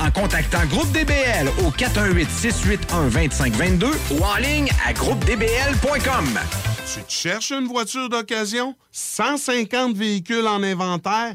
[0.00, 6.38] en contactant Groupe DBL au 418-681-2522 ou en ligne à groupedbl.com.
[6.92, 8.74] Tu te cherches une voiture d'occasion?
[8.90, 11.34] 150 véhicules en inventaire?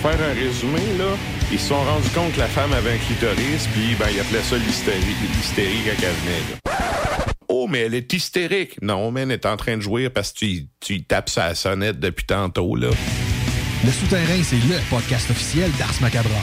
[0.00, 1.16] Pour faire un résumé, là,
[1.50, 4.42] ils se sont rendus compte que la femme avait un clitoris, puis ben, ils appelaient
[4.42, 5.00] ça l'hystérie,
[5.34, 6.40] l'hystérie quand elle venait.
[6.50, 6.74] là.
[7.48, 8.80] Oh, mais elle est hystérique.
[8.82, 11.98] Non, mais elle est en train de jouer parce que tu, tu tapes sa sonnette
[11.98, 12.88] depuis tantôt, là.
[13.84, 16.42] Le Souterrain, c'est le podcast officiel d'Ars Macabra.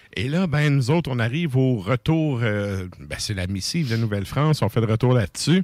[0.15, 2.39] Et là, ben, nous autres, on arrive au retour.
[2.43, 4.61] euh, ben, c'est la missive de Nouvelle-France.
[4.61, 5.63] On fait le retour là-dessus.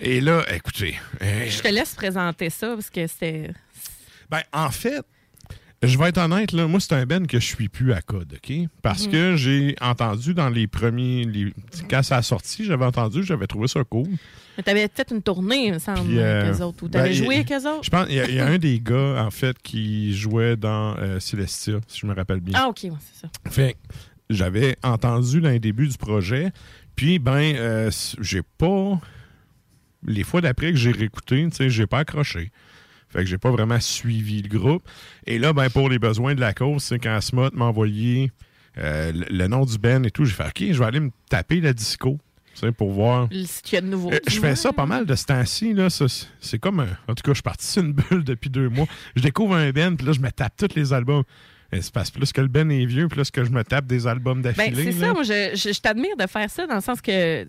[0.00, 0.96] Et là, écoutez.
[1.20, 3.50] euh, Je te laisse présenter ça parce que c'était.
[4.30, 5.02] ben, en fait,
[5.82, 8.34] je vais être honnête, là, moi, c'est un Ben que je suis plus à code,
[8.42, 8.56] OK?
[8.82, 9.12] Parce Mhm.
[9.12, 11.24] que j'ai entendu dans les premiers.
[11.24, 11.52] les-
[11.90, 14.08] quand ça a sorti, j'avais entendu, j'avais trouvé ça cool.
[14.56, 16.82] Mais t'avais fait une tournée, il me semble, Puis, euh, avec eux autres.
[16.84, 17.84] Ou t'avais ben, joué avec eux autres?
[17.84, 20.56] Je pense qu'il y, a- il y a un des gars, en fait, qui jouait
[20.56, 22.58] dans euh, Celestia, si je me rappelle bien.
[22.58, 23.28] Ah, OK, ouais, c'est ça.
[23.50, 23.78] Fait que
[24.30, 26.50] j'avais entendu dans les débuts du projet,
[26.96, 29.00] puis ben, euh, j'ai pas.
[30.04, 32.50] Les fois d'après que j'ai réécouté, tu sais, j'ai pas accroché.
[33.08, 34.82] Fait que j'ai pas vraiment suivi le groupe.
[35.26, 38.32] Et là, ben, pour les besoins de la cause, c'est quand Smot m'a envoyé
[38.78, 41.10] euh, le, le nom du Ben et tout, j'ai fait OK, je vais aller me
[41.28, 42.18] taper la disco.
[42.76, 43.28] Pour voir.
[43.32, 44.12] Ce qu'il y a de nouveau.
[44.12, 45.74] Euh, je fais ça pas mal de ce temps-ci.
[45.90, 46.80] c'est- C'est comme.
[46.80, 48.86] un- En tout cas, je suis parti sur une bulle depuis deux mois.
[49.16, 51.24] Je découvre un Ben, puis là, je me tape tous les albums.
[51.72, 54.06] C'est parce que plus que le Ben est vieux, plus que je me tape des
[54.06, 54.92] albums Ben, d'affilée.
[54.92, 55.06] c'est là.
[55.08, 57.46] ça, moi, je, je- je t'admire de faire ça dans le sens que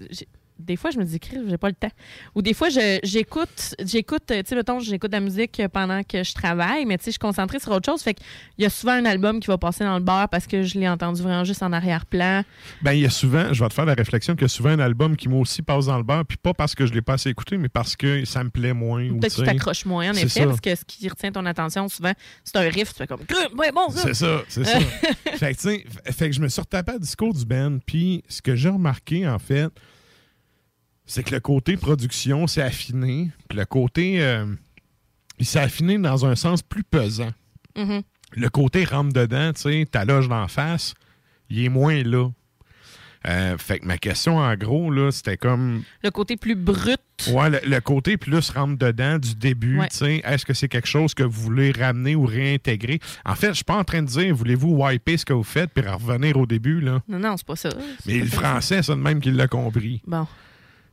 [0.59, 1.19] des fois, je me dis,
[1.49, 1.91] j'ai pas le temps.
[2.35, 6.23] Ou des fois, je- j'écoute, j'écoute, tu sais, mettons, j'écoute de la musique pendant que
[6.23, 8.01] je travaille, mais tu sais, je suis concentrée sur autre chose.
[8.01, 8.25] Fait qu'il
[8.59, 10.88] y a souvent un album qui va passer dans le bar parce que je l'ai
[10.88, 12.43] entendu vraiment juste en arrière-plan.
[12.81, 14.69] Ben, il y a souvent, je vais te faire la réflexion qu'il y a souvent
[14.69, 17.01] un album qui moi aussi passe dans le bar, puis pas parce que je l'ai
[17.01, 19.03] pas assez écouté, mais parce que ça me plaît moins.
[19.09, 19.51] ou Peut-être tu qu'il sais.
[19.51, 20.45] t'accroche moins, en effet, ça.
[20.45, 22.13] parce que ce qui retient ton attention, souvent,
[22.43, 23.21] c'est un riff, tu fais comme,
[23.57, 24.80] ouais, bon, C'est ça, c'est ça.
[25.38, 28.23] fait, que, tu sais, fait que je me suis retapé à discours du band, puis
[28.30, 29.67] ce que j'ai remarqué, en fait,
[31.05, 34.21] c'est que le côté production s'est affiné, puis le côté.
[34.23, 34.45] euh,
[35.39, 37.31] il s'est affiné dans un sens plus pesant.
[37.75, 38.01] Mhm.
[38.35, 40.93] Le côté rentre dedans, tu sais, ta loge d'en face,
[41.49, 42.30] il est moins là.
[43.25, 45.84] Euh, fait que ma question, en gros, là, c'était comme.
[46.03, 46.99] Le côté plus brut.
[47.31, 49.88] Ouais, le, le côté plus rentre dedans du début, Ouais.
[49.88, 52.99] tu sais, est-ce que c'est quelque chose que vous voulez ramener ou réintégrer?
[53.25, 55.71] En fait, je suis pas en train de dire, voulez-vous wiper ce que vous faites
[55.73, 57.01] puis revenir au début, là?
[57.07, 57.69] Non, non, c'est pas ça.
[58.05, 60.01] Mais le français, c'est de même qu'il l'a compris.
[60.05, 60.27] Bon.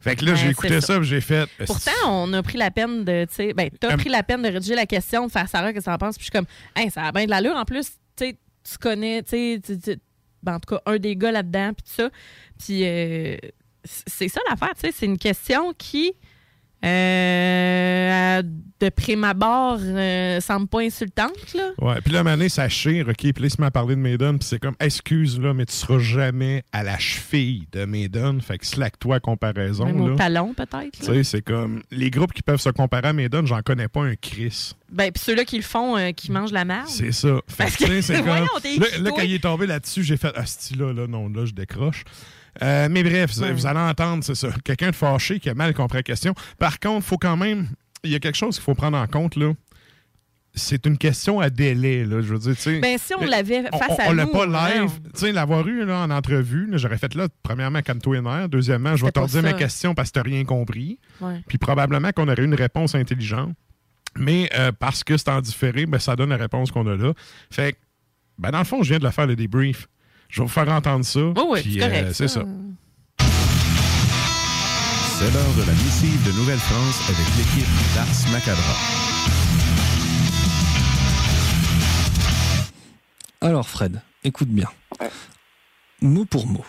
[0.01, 0.97] Fait que là, Ouais, j'ai écouté ça.
[0.99, 1.49] puis j'ai fait.
[1.67, 4.49] Pourtant, on a pris la peine de, tu ben, t'as Euh, pris la peine de
[4.49, 6.17] rédiger la question, de faire Sarah, qu'est-ce que t'en penses?
[6.17, 7.55] Puis je suis comme, hey, ça a bien de l'allure.
[7.57, 7.87] En plus,
[8.17, 9.99] tu sais, tu connais, tu sais,
[10.43, 12.11] ben, en tout cas, un des gars là-dedans, puis tout ça.
[12.59, 13.37] Puis euh,
[13.85, 16.13] c'est ça l'affaire, tu sais, c'est une question qui
[16.85, 18.43] Euh,
[18.81, 21.71] de prime abord, euh, semble pas insultante, là.
[21.79, 23.17] Ouais, puis là, Mané, ça chire, OK?
[23.17, 25.67] Puis là, il se met à parler de Maiden, puis c'est comme, excuse, là, mais
[25.67, 30.09] tu seras jamais à la cheville de Maiden, fait que slack-toi à comparaison, Même au
[30.11, 30.17] là.
[30.17, 30.99] talon, peut-être.
[30.99, 34.01] Tu sais, c'est comme, les groupes qui peuvent se comparer à Maiden, j'en connais pas
[34.03, 34.73] un Chris.
[34.91, 36.89] Ben, puis ceux-là qui le font, euh, qui mangent la merde.
[36.89, 37.41] C'est ça.
[37.47, 38.25] Fait Parce que, c'est comme.
[38.25, 38.47] voyons,
[39.01, 40.45] Là, quand il est tombé là-dessus, j'ai fait, ah,
[40.79, 42.05] là là, non, là, je décroche.
[42.63, 44.49] Euh, mais bref, vous- vous allez entendre, c'est ça.
[44.65, 46.35] Quelqu'un de fâché qui a mal compris la question.
[46.59, 47.69] Par contre, il faut quand même.
[48.03, 49.53] Il y a quelque chose qu'il faut prendre en compte, là.
[50.53, 52.21] C'est une question à délai, là.
[52.23, 52.81] Je veux dire, tu sais.
[52.81, 54.83] Ben, si on l'avait on- face on, à on l'a nous, pas live.
[55.07, 58.49] on- Tu sais, l'avoir eu là, en entrevue, j'aurais fait là, premièrement, calme-toi les nerfs.
[58.49, 59.53] Deuxièmement, je vais te redire ça.
[59.53, 60.99] questions parce que tu rien compris.
[61.21, 61.41] Ouais.
[61.47, 63.55] Puis probablement qu'on aurait eu une réponse intelligente.
[64.19, 67.13] Mais euh, parce que c'est en différé, ben, ça donne la réponse qu'on a là.
[67.53, 67.79] Fait que,
[68.39, 69.87] ben, dans le fond, je viens de le faire, le débrief.
[70.31, 71.21] Je vais vous faire entendre ça.
[71.21, 72.41] oui, puis, correct, euh, c'est ça.
[72.41, 72.47] ça.
[75.19, 78.75] C'est l'heure de la missive de Nouvelle-France avec l'équipe d'Ars Macabra.
[83.41, 84.69] Alors Fred, écoute bien.
[86.03, 86.65] Mot pour mot.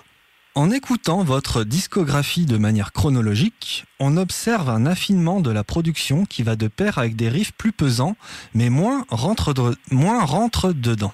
[0.56, 6.44] En écoutant votre discographie de manière chronologique, on observe un affinement de la production qui
[6.44, 8.18] va de pair avec des riffs plus pesants,
[8.54, 11.14] mais moins rentre, de- moins rentre dedans.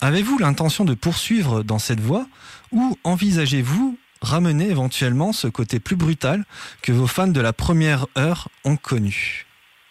[0.00, 2.26] Avez-vous l'intention de poursuivre dans cette voie
[2.72, 6.44] ou envisagez-vous ramener éventuellement ce côté plus brutal
[6.82, 9.46] que vos fans de la première heure ont connu?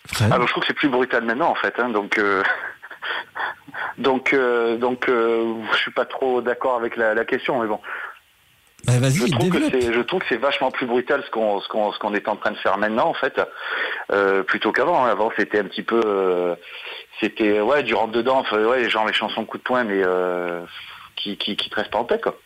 [0.07, 0.31] Fred?
[0.31, 2.43] Alors je trouve que c'est plus brutal maintenant en fait, hein, donc euh,
[3.97, 7.79] donc euh, donc euh, je suis pas trop d'accord avec la, la question, mais bon.
[8.85, 11.59] Bah, vas-y, je trouve que c'est je trouve que c'est vachement plus brutal ce qu'on
[11.59, 13.41] ce qu'on ce qu'on est en train de faire maintenant en fait,
[14.11, 15.05] euh, plutôt qu'avant.
[15.05, 15.09] hein.
[15.09, 16.55] Avant c'était un petit peu
[17.19, 20.61] c'était ouais du rentre dedans, enfin, ouais genre les chansons coup de poing, mais euh,
[21.15, 22.37] qui qui te restent pas en tête quoi.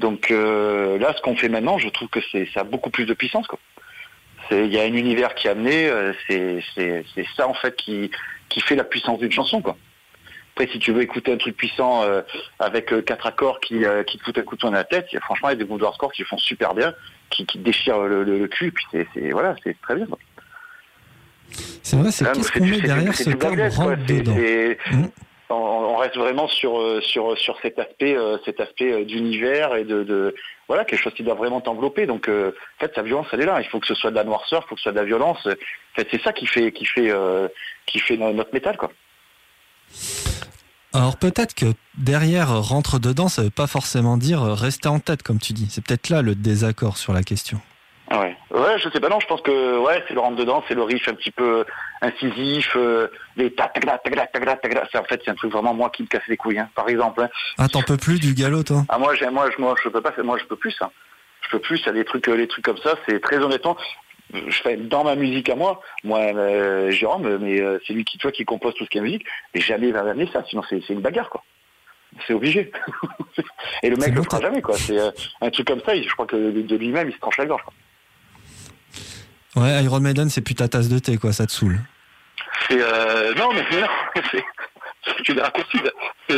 [0.00, 3.04] Donc euh, là ce qu'on fait maintenant, je trouve que c'est ça a beaucoup plus
[3.06, 3.58] de puissance quoi.
[4.50, 7.76] Il y a un univers qui est amené, euh, c'est c'est- c'est ça en fait
[7.76, 8.10] qui,
[8.48, 9.76] qui fait la puissance d'une chanson quoi.
[10.54, 12.04] Après si tu veux écouter un truc puissant
[12.58, 15.48] avec quatre accords qui, qui te foutent un coup de poing dans la tête, franchement
[15.50, 16.92] il y a des de hardcore qui font super bien,
[17.30, 20.06] qui, qui déchirent le, le, le cul, puis c'est c'est- voilà, c'est très bien.
[20.06, 20.18] quoi.
[21.82, 24.34] C'est vrai, c'est Là, qu'est-ce c'est qu'on met derrière ce terme rentre dedans?
[24.36, 25.06] c'est- Mm.
[25.50, 29.84] on, reste vraiment sur euh, sur sur cet aspect euh, cet aspect euh, d'univers et
[29.84, 30.34] de, de
[30.68, 32.06] voilà quelque chose qui doit vraiment t'envelopper.
[32.06, 33.60] Donc euh, en fait sa violence elle est là.
[33.60, 35.04] Il faut que ce soit de la noirceur, il faut que ce soit de la
[35.04, 35.46] violence.
[35.46, 35.50] En
[35.96, 37.48] fait c'est ça qui fait qui fait euh,
[37.86, 38.90] qui fait no- notre métal quoi.
[40.92, 41.66] Alors peut-être que
[41.98, 45.66] derrière rentre dedans, ça veut pas forcément dire euh, rester en tête, comme tu dis.
[45.70, 47.60] C'est peut-être là le désaccord sur la question.
[48.12, 48.36] Ah Ouais.
[48.50, 50.82] Ouais, je sais pas, non, je pense que ouais, c'est le rentre dedans, c'est le
[50.82, 51.64] riff un petit peu
[52.02, 53.06] incisif, euh,
[53.36, 54.88] les ta ta ta ta ta ta ta.
[54.90, 56.88] C'est en fait c'est un truc vraiment moi qui me casse les couilles, hein, par
[56.88, 57.22] exemple.
[57.22, 57.28] hein.
[57.56, 58.84] Ah, t'en peux plus du galop, toi?
[58.88, 60.90] Ah moi j'ai moi je moi je peux pas moi je peux plus ça.
[61.42, 63.38] Je peux plus, il y a des trucs euh, les trucs comme ça, c'est très
[63.38, 63.76] honnêtement
[64.32, 68.16] je fais dans ma musique à moi, moi euh, Jérôme, mais euh, c'est lui qui
[68.16, 70.62] toi qui compose tout ce qui est musique, mais jamais il va amener ça, sinon
[70.70, 71.42] c'est une bagarre quoi.
[72.26, 72.70] C'est obligé.
[73.82, 74.76] Et le mec le fera jamais quoi.
[74.76, 75.10] C'est euh,
[75.40, 77.62] un truc comme ça, je crois que de, de lui-même il se tranche la gorge.
[77.62, 77.72] quoi.
[79.56, 81.80] Ouais, Iron Maiden, c'est plus ta tasse de thé, quoi, ça te saoule.
[82.68, 83.86] C'est euh, non mais non,
[84.30, 84.44] c'est.
[85.26, 85.38] C'est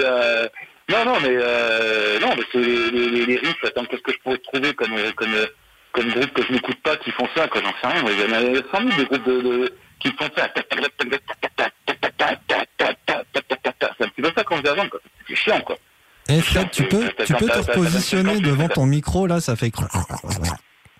[0.05, 0.49] euh,
[0.89, 3.65] non non mais euh, non mais c'est les, les, les- les riffs.
[3.65, 5.47] Attends, qu'est-ce que je pourrais trouver comme euh, comme euh,
[5.93, 8.05] comme groupe que je n'écoute pas qui font ça quoi J'en sais rien.
[8.11, 10.49] Il y en a 100 000 des groupes de, de- qui font ça.
[10.55, 10.73] C'est
[14.05, 15.01] un petit peu ça qu'on faisait avant quoi.
[15.29, 15.77] C'est chiant quoi.
[16.29, 19.73] Eh Fred, tu peux, tu peux te repositionner devant ton micro, là, ça fait...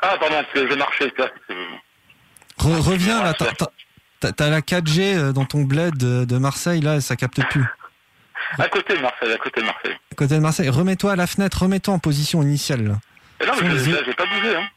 [0.03, 1.13] Ah pardon, parce que je marchais.
[1.17, 1.27] ça.
[2.59, 7.17] Re- reviens, là, t'as- la 4G euh, dans ton bled de, de Marseille, là, ça
[7.17, 7.65] capte plus.
[8.59, 9.97] À côté de Marseille, à côté de Marseille.
[10.11, 12.95] À côté de Marseille, remets-toi à la fenêtre, remets-toi en position initiale, là.
[13.41, 14.57] Et non, mais Sur je- là, j'ai pas bougé.
[14.57, 14.69] Hein.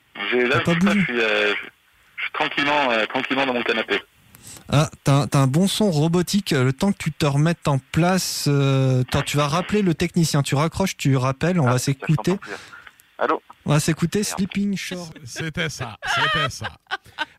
[0.47, 4.01] Là, pas je suis, euh, je- suis tranquillement, euh, tranquillement dans mon canapé.
[4.69, 6.51] Ah, t'as un bon son robotique.
[6.51, 10.41] Le temps que tu te remettes en place, euh, tu vas rappeler le technicien.
[10.41, 12.39] Tu raccroches, tu rappelles, on va s'écouter.
[13.17, 15.09] Allô On va s'écouter Sleeping Shore.
[15.23, 16.67] C'était ça, c'était ça.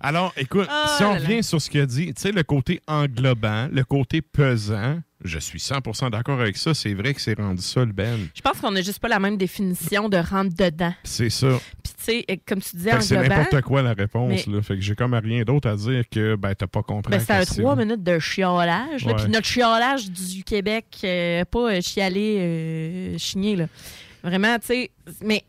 [0.01, 2.81] Alors, écoute, Oh si on revient sur ce qu'il a dit, tu sais, le côté
[2.87, 6.73] englobant, le côté pesant, je suis 100% d'accord avec ça.
[6.73, 8.29] C'est vrai que c'est rendu ça, le Ben.
[8.35, 10.95] Je pense qu'on n'a juste pas la même définition de rentre dedans.
[11.05, 11.59] C'est ça.
[11.83, 14.47] Puis, tu sais, comme tu disais, c'est n'importe quoi la réponse.
[14.47, 14.63] mais- Là.
[14.63, 17.11] Fait que j'ai comme rien d'autre à dire que ben, t'as pas compris.
[17.11, 17.63] Ben, question.
[17.63, 19.05] trois minutes de chiolage.
[19.05, 19.13] là.
[19.13, 19.23] Ouais.
[19.23, 23.57] Puis notre chiolage du Québec, euh, pas euh, chialer, euh, chigner.
[23.57, 23.67] Là.
[24.23, 24.91] Vraiment, tu sais.
[25.23, 25.45] Mais,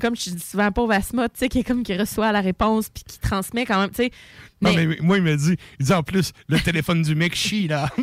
[0.00, 2.88] comme je dis souvent, pauvre Asma, tu sais, qui est comme qui reçoit la réponse
[2.88, 4.10] puis qui transmet quand même, tu sais.
[4.60, 7.66] Non, Mais, moi, il me dit, il dit en plus, le téléphone du mec chie,
[7.68, 7.88] là.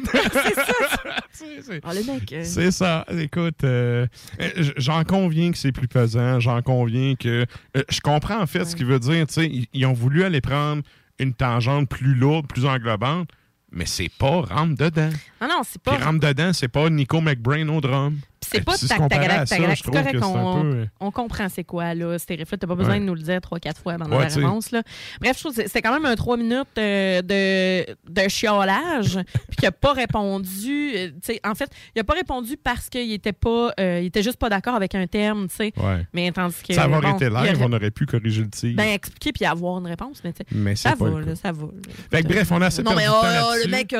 [1.84, 2.34] Oh, le mec.
[2.34, 3.06] euh, C'est ça.
[3.18, 4.06] Écoute, euh,
[4.42, 6.40] euh, j'en conviens que c'est plus pesant.
[6.40, 7.46] J'en conviens que.
[7.78, 9.26] euh, je comprends en fait ce qu'il veut dire.
[9.28, 10.84] Tu sais, ils, ils ont voulu aller prendre
[11.20, 13.30] une tangente plus lourde, plus englobante,
[13.72, 15.10] mais c'est pas rentre dedans.
[15.42, 16.04] Non, non, c'est Puis pas.
[16.04, 18.18] rentre dedans, c'est pas Nico McBrain au drum.
[18.42, 19.58] C'est pas tac, tac, tac, C'est
[19.92, 22.58] correct, on, euh, on comprend c'est quoi, là, ces riffs-là.
[22.58, 24.82] T'as pas besoin de nous le dire trois, quatre fois Ouais, la réponse, là.
[25.20, 29.58] Bref, je trouve que c'est- quand même un trois minutes euh, de, de chiolage, puis
[29.58, 30.92] qu'il a pas répondu.
[30.96, 31.10] euh,
[31.44, 33.72] en fait, il a pas répondu parce qu'il était pas.
[33.78, 35.74] il était juste pas d'accord avec un terme, tu sais.
[36.14, 36.74] Mais tandis que.
[36.74, 38.74] Ça bon, été live, aurait- on aurait pu corriger le tir.
[38.76, 40.46] Ben, expliquer puis avoir une réponse, mais tu sais.
[40.52, 41.64] Mais c'est ça va, là, ça va.
[41.66, 41.94] là.
[42.12, 43.68] Fait que bref, on a assez Non, perdu de oh, temps là, là-dessus.
[43.68, 43.96] le mec.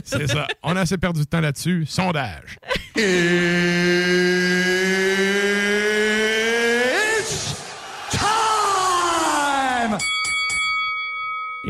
[0.04, 0.46] C'est ça.
[0.62, 1.84] On a assez perdu de temps là-dessus.
[1.86, 2.58] Sondage.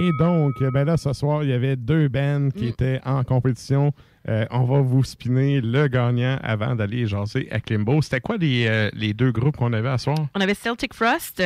[0.03, 3.93] Et donc, ben là, ce soir, il y avait deux bands qui étaient en compétition.
[4.29, 8.01] Euh, on va vous spinner le gagnant avant d'aller jaser à Klimbo.
[8.03, 10.17] C'était quoi les, euh, les deux groupes qu'on avait à soir?
[10.35, 11.43] On avait Celtic Frost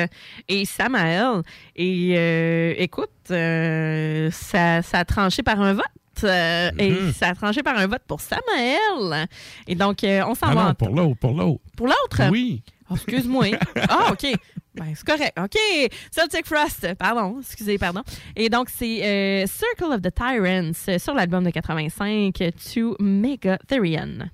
[0.48, 1.42] et Samael.
[1.76, 5.84] Et euh, écoute, euh, ça, ça a tranché par un vote.
[6.22, 7.12] Euh, Et Mhm.
[7.12, 9.26] ça a tranché par un vote pour Samael.
[9.66, 10.64] Et donc, euh, on s'en Ah va.
[10.68, 11.60] non, pour l'autre, pour l'autre.
[11.76, 12.30] Pour l'autre?
[12.30, 12.62] Oui.
[12.90, 13.46] Oh, excuse-moi.
[13.88, 14.26] ah, OK.
[14.74, 15.32] Ben, c'est correct.
[15.38, 15.56] OK.
[16.10, 16.94] Celtic Frost.
[16.98, 17.38] Pardon.
[17.40, 18.02] Excusez, pardon.
[18.36, 24.18] Et donc, c'est euh, Circle of the Tyrants sur l'album de 85 euh, To Megatherion.
[24.18, 24.30] Carry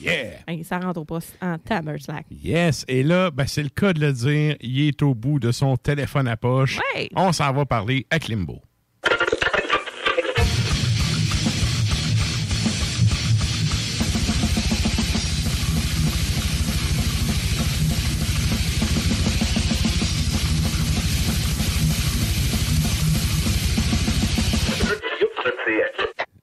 [0.00, 0.40] Yeah!
[0.46, 2.26] Hey, ça rentre au poste en tabernacle.
[2.30, 2.84] Yes.
[2.88, 4.56] Et là, ben, c'est le cas de le dire.
[4.60, 6.78] Il est au bout de son téléphone à poche.
[6.94, 7.08] Ouais.
[7.16, 8.60] On s'en va parler à Klimbo.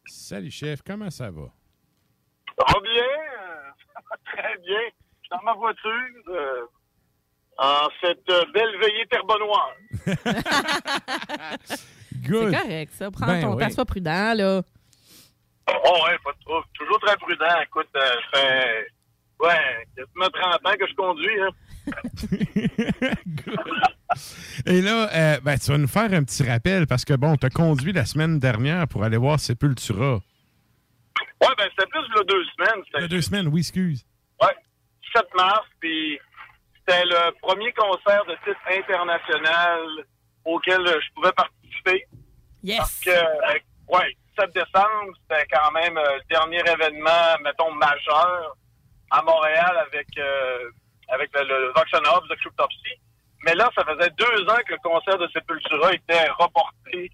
[0.05, 0.81] Salut, chef.
[0.81, 1.51] Comment ça va?
[2.67, 4.77] Ça va bien, euh, très bien.
[4.77, 5.91] Je suis dans ma voiture
[6.29, 6.61] euh,
[7.57, 9.71] en cette euh, belle veillée terre-bonnoire.
[12.27, 12.51] Good.
[12.53, 13.09] C'est correct, ça.
[13.11, 13.63] Prends Ben ton oui.
[13.63, 14.61] temps, sois prudent, là.
[15.85, 16.65] Oh ouais, pas de trouble.
[16.73, 17.61] Toujours très prudent.
[17.63, 18.01] Écoute, euh,
[18.33, 18.87] ça fait
[19.39, 21.41] ouais, quasiment 30 ans que je conduis.
[21.41, 21.49] Hein.
[24.67, 27.45] Et là, euh, ben, tu vas nous faire un petit rappel parce que, bon, tu
[27.47, 30.19] as conduit la semaine dernière pour aller voir Sepultura.
[31.41, 32.83] Ouais, ben c'était plus il y a deux semaines.
[32.95, 34.05] Il y a deux semaines, oui, excuse.
[34.41, 34.55] Ouais,
[35.15, 36.19] 7 mars, puis
[36.77, 39.79] c'était le premier concert de titre international
[40.45, 42.05] auquel je pouvais participer.
[42.63, 42.77] Yes!
[42.77, 48.55] Parce que, euh, ouais, 7 décembre, c'était quand même euh, le dernier événement, mettons, majeur
[49.11, 50.69] à Montréal avec, euh,
[51.09, 52.99] avec le, le Vox Hobbs de Cryptopsy.
[53.43, 57.11] Mais là, ça faisait deux ans que le concert de Sepultura était reporté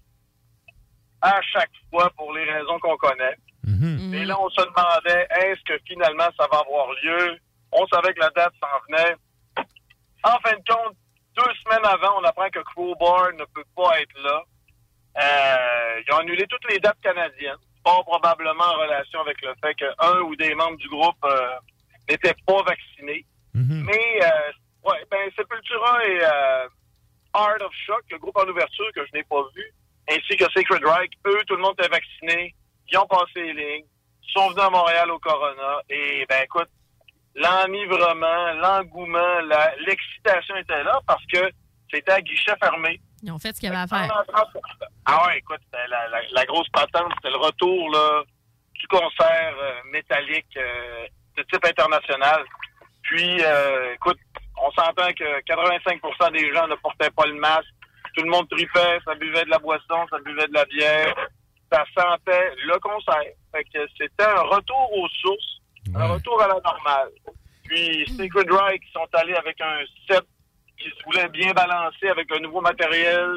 [1.22, 3.36] à chaque fois pour les raisons qu'on connaît.
[4.14, 7.36] Et là, on se demandait, est-ce que finalement ça va avoir lieu?
[7.72, 9.14] On savait que la date s'en venait.
[10.24, 10.96] En fin de compte,
[11.36, 14.42] deux semaines avant, on apprend que Crowbar ne peut pas être là.
[15.20, 19.74] Euh, ils ont annulé toutes les dates canadiennes, fort probablement en relation avec le fait
[19.74, 21.50] qu'un ou des membres du groupe euh,
[22.08, 23.24] n'étaient pas vaccinés.
[23.84, 26.68] Mais, euh, ouais, ben, Sepultura et euh,
[27.34, 29.72] Art of Shock, le groupe en ouverture que je n'ai pas vu,
[30.10, 32.54] ainsi que Sacred Reich, eux, tout le monde était vacciné,
[32.90, 33.86] ils ont passé les lignes,
[34.22, 36.68] ils sont venus à Montréal au Corona, et ben écoute,
[37.34, 39.38] l'enivrement, l'engouement,
[39.86, 41.50] l'excitation était là parce que
[41.92, 43.00] c'était à guichet fermé.
[43.22, 44.24] Ils ont fait ce qu'il y avait à faire.
[45.06, 48.22] Ah ouais, écoute, la, la- la grosse patente, c'était le retour là,
[48.74, 51.06] du concert euh, métallique euh,
[51.36, 52.44] de type international.
[53.02, 54.18] Puis, euh, écoute,
[54.62, 57.68] on s'entend que 85% des gens ne portaient pas le masque.
[58.14, 61.14] Tout le monde tripait, ça buvait de la boisson, ça buvait de la bière.
[61.70, 63.32] Ça sentait le concert.
[63.52, 65.60] Fait que c'était un retour aux sources,
[65.94, 67.10] un retour à la normale.
[67.64, 70.24] Puis Sacred Reich qui sont allés avec un set
[70.78, 73.28] qui se voulait bien balancer avec un nouveau matériel,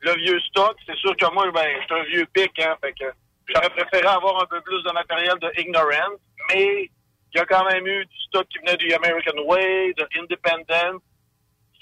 [0.00, 0.76] le vieux stock.
[0.86, 3.06] C'est sûr que moi, ben, je suis un vieux pic, hein, fait que
[3.46, 6.20] j'aurais préféré avoir un peu plus de matériel de Ignorance,
[6.50, 6.90] mais
[7.32, 11.00] il y a quand même eu du stock qui venait du American Way, de Independent,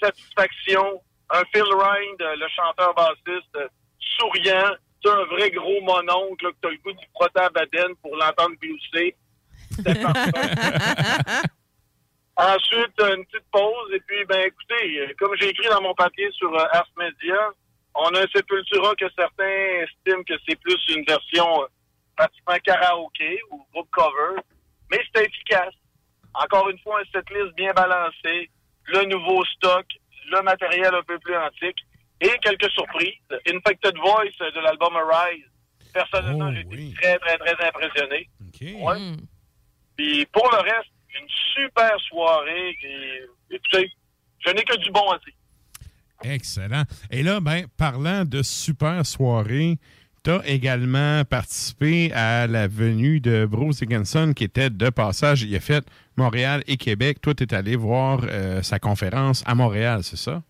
[0.01, 1.01] Satisfaction,
[1.31, 3.57] un Phil Rind, le chanteur bassiste,
[3.99, 7.95] souriant, c'est un vrai gros mononcle là, que t'as le goût du frotter à Baden
[8.01, 9.15] pour l'entendre glousser.
[12.37, 13.93] Ensuite, une petite pause.
[13.93, 17.51] Et puis, ben écoutez, comme j'ai écrit dans mon papier sur euh, Ars Media,
[17.95, 21.67] on a un Sepultura que certains estiment que c'est plus une version euh,
[22.15, 24.41] pratiquement karaoké ou groupe cover.
[24.91, 25.73] Mais c'était efficace.
[26.33, 28.49] Encore une fois, un setlist bien balancé,
[28.85, 29.85] le nouveau stock,
[30.31, 31.79] le matériel un peu plus antique
[32.21, 33.13] et quelques surprises.
[33.47, 35.45] Infected Voice de l'album Arise.
[35.93, 38.29] Personnellement, j'ai été très, très, très impressionné.
[38.61, 38.97] Ouais.
[39.97, 42.77] Puis pour le reste, une super soirée.
[42.83, 43.91] Et, écoutez,
[44.45, 45.33] je n'ai que du bon à dire.
[46.23, 46.83] Excellent.
[47.09, 49.77] Et là, ben, parlant de super soirée,
[50.23, 55.43] tu as également participé à la venue de Bruce Dickinson qui était de passage.
[55.43, 55.85] Il a fait
[56.17, 57.21] Montréal et Québec.
[57.21, 60.43] Toi, tu es allé voir euh, sa conférence à Montréal, c'est ça?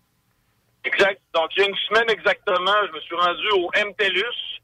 [0.84, 1.19] Exact.
[1.34, 4.60] Donc, il y a une semaine exactement, je me suis rendu au MTLUS,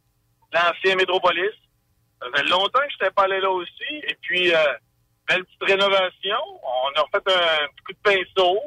[0.52, 1.52] l'ancien Métropolis.
[2.20, 3.94] Ça fait longtemps que je n'étais pas allé là aussi.
[4.08, 4.58] Et puis, euh,
[5.28, 6.38] belle petite rénovation.
[6.62, 7.18] On a refait
[7.62, 8.58] un petit coup de pinceau.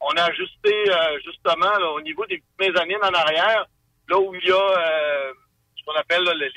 [0.00, 3.66] On a ajusté, euh, justement, là, au niveau des mezzanines en arrière,
[4.08, 5.32] là où il y a euh,
[5.76, 6.50] ce qu'on appelle là, les,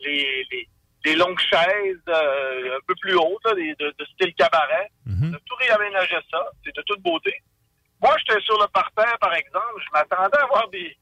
[0.00, 0.68] les, les,
[1.04, 4.88] les longues chaises un peu plus hautes, là, de, de style cabaret.
[5.30, 6.46] On a tout réaménagé ça.
[6.64, 7.34] C'est de toute beauté.
[8.04, 9.82] Moi, j'étais sur le parterre, par exemple.
[9.82, 10.94] Je m'attendais à avoir des,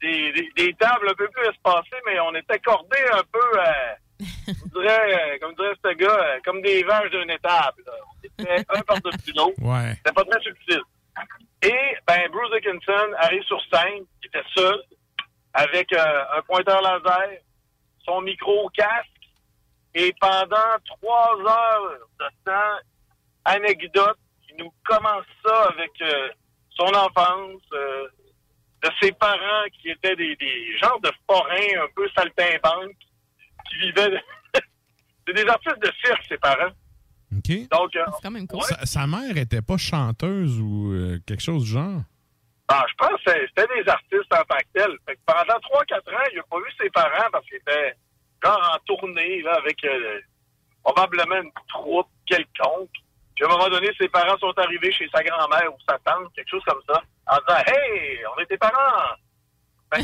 [0.00, 4.24] des, des, des tables un peu plus espacées, mais on était cordés un peu, euh,
[4.74, 7.84] on dirait, euh, comme dirait ce gars, euh, comme des vaches d'une étable.
[7.86, 7.92] là.
[8.12, 9.54] On était un par-dessus l'autre.
[9.62, 9.94] Ouais.
[9.98, 10.80] C'était pas très subtil.
[11.62, 14.82] Et, ben, Bruce Dickinson arrive sur scène, il était seul,
[15.54, 17.38] avec euh, un pointeur laser,
[18.04, 19.06] son micro au casque,
[19.94, 22.84] et pendant trois heures de temps,
[23.44, 24.18] anecdote,
[24.58, 26.28] nous commence ça avec euh,
[26.70, 28.06] son enfance, euh,
[28.82, 32.96] de ses parents qui étaient des, des genres de forains un peu saltimbanques,
[33.68, 34.10] qui vivaient...
[34.10, 34.20] de-
[35.26, 36.70] C'est des artistes de cirque, ses parents.
[37.36, 37.68] OK.
[37.70, 38.62] Donc, euh, C'est quand même cool.
[38.62, 42.02] Sa, sa mère était pas chanteuse ou euh, quelque chose du genre?
[42.68, 44.96] ah, je pense que c'était des artistes en tant que tels.
[45.06, 47.94] Fait que pendant 3-4 ans, il n'a pas vu ses parents parce qu'il était
[48.44, 50.20] genre en tournée là, avec euh,
[50.84, 52.90] probablement une troupe quelconque.
[53.36, 56.32] Puis à un moment donné, ses parents sont arrivés chez sa grand-mère ou sa tante,
[56.34, 59.14] quelque chose comme ça, en disant Hey, on est tes parents!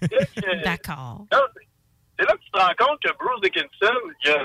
[0.00, 1.24] Que- D'accord.
[1.30, 3.94] c'est- là que tu te rends compte que Bruce Dickinson,
[4.24, 4.44] il a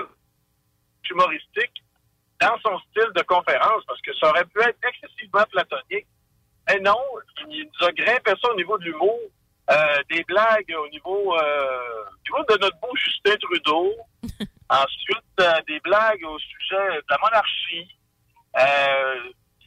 [1.09, 1.83] humoristique
[2.41, 6.05] dans son style de conférence, parce que ça aurait pu être excessivement platonique.
[6.73, 6.97] Et non,
[7.49, 9.19] il nous a grimpé ça au niveau de l'humour,
[9.71, 13.93] euh, des blagues au niveau, euh, au niveau de notre beau Justin Trudeau.
[14.69, 17.87] Ensuite, euh, des blagues au sujet de la monarchie.
[18.57, 19.15] Euh,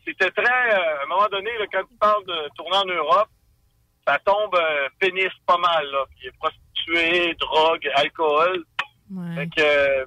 [0.07, 3.29] C'était très, euh, à un moment donné, là, quand tu parles de tourner en Europe,
[4.07, 5.87] ça tombe euh, pénis pas mal.
[5.91, 6.05] Là.
[6.17, 8.65] Puis prostituées, drogue, alcool.
[9.37, 10.05] Fait que euh,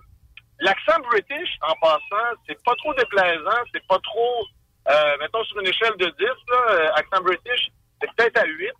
[0.60, 4.46] l'accent british, en passant, c'est pas trop déplaisant, c'est pas trop,
[4.90, 7.68] euh, mettons sur une échelle de 10, là, accent british,
[8.00, 8.72] c'est peut-être à 8.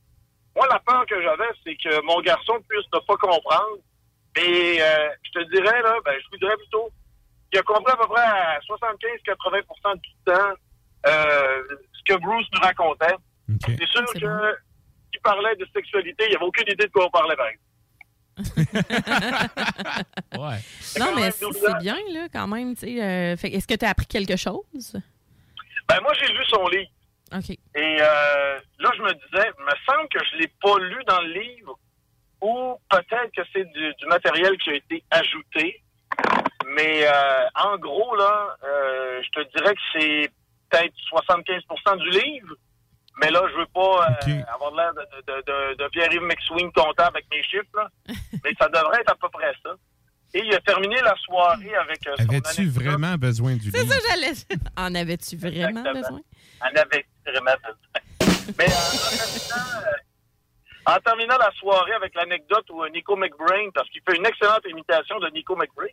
[0.56, 3.78] Moi, la peur que j'avais, c'est que mon garçon puisse ne pas comprendre.
[4.38, 6.90] Et euh, je te dirais, là, ben, je vous dirais plutôt
[7.52, 10.54] qu'il a compris à peu près à 75-80% du temps
[11.08, 11.64] euh,
[11.94, 13.16] ce que Bruce nous racontait.
[13.66, 14.56] C'est sûr que
[15.12, 17.66] qu'il parlait de sexualité, il n'y avait aucune idée de quoi on parlait, par exemple.
[20.38, 20.60] Ouais.
[21.00, 22.74] Non, mais c'est bien, là, quand même.
[22.84, 24.94] euh, Est-ce que tu as appris quelque chose?
[25.88, 26.90] Ben, moi, j'ai lu son livre.
[27.36, 27.50] OK.
[27.50, 31.22] Et euh, là, je me disais, il me semble que je l'ai pas lu dans
[31.22, 31.78] le livre,
[32.42, 35.82] ou peut-être que c'est du, du matériel qui a été ajouté.
[36.76, 40.32] Mais euh, en gros, là, euh, je te dirais que c'est
[40.70, 42.56] peut-être 75% du livre.
[43.22, 47.18] Mais là, je veux pas euh, avoir l'air de, de, de, de Pierre-Yves McSween comptable
[47.18, 47.88] avec mes chiffres, là.
[48.44, 49.72] mais ça devrait être à peu près ça.
[50.34, 53.94] Et il a terminé la soirée avec euh, son Avais-tu vraiment besoin du C'est livre?
[53.94, 54.32] ça, j'allais.
[54.78, 56.22] En avais-tu vraiment besoin?
[56.62, 58.54] en avait vraiment besoin?
[58.58, 59.82] Mais en, terminant,
[60.86, 65.20] en terminant la soirée avec l'anecdote où Nico McBrain, parce qu'il fait une excellente imitation
[65.20, 65.88] de Nico McBrain,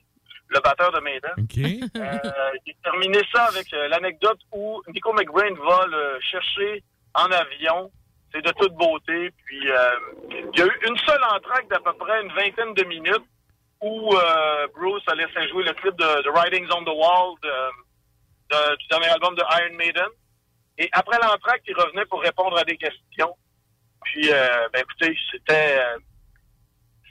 [0.49, 1.33] le batteur de Maiden.
[1.97, 6.83] Euh, il a terminé ça avec euh, l'anecdote où Nico McBrain va le chercher
[7.15, 7.91] en avion.
[8.33, 9.31] C'est de toute beauté.
[9.45, 9.91] Puis euh,
[10.31, 13.25] il y a eu une seule entraque d'à peu près une vingtaine de minutes
[13.81, 18.55] où euh, Bruce a laissé jouer le clip de, de Writings on the Wall de-
[18.55, 20.09] de- du dernier album de Iron Maiden.
[20.79, 23.35] Et après l'entracte, il revenait pour répondre à des questions.
[24.05, 25.99] Puis, euh, ben écoutez, c'était euh,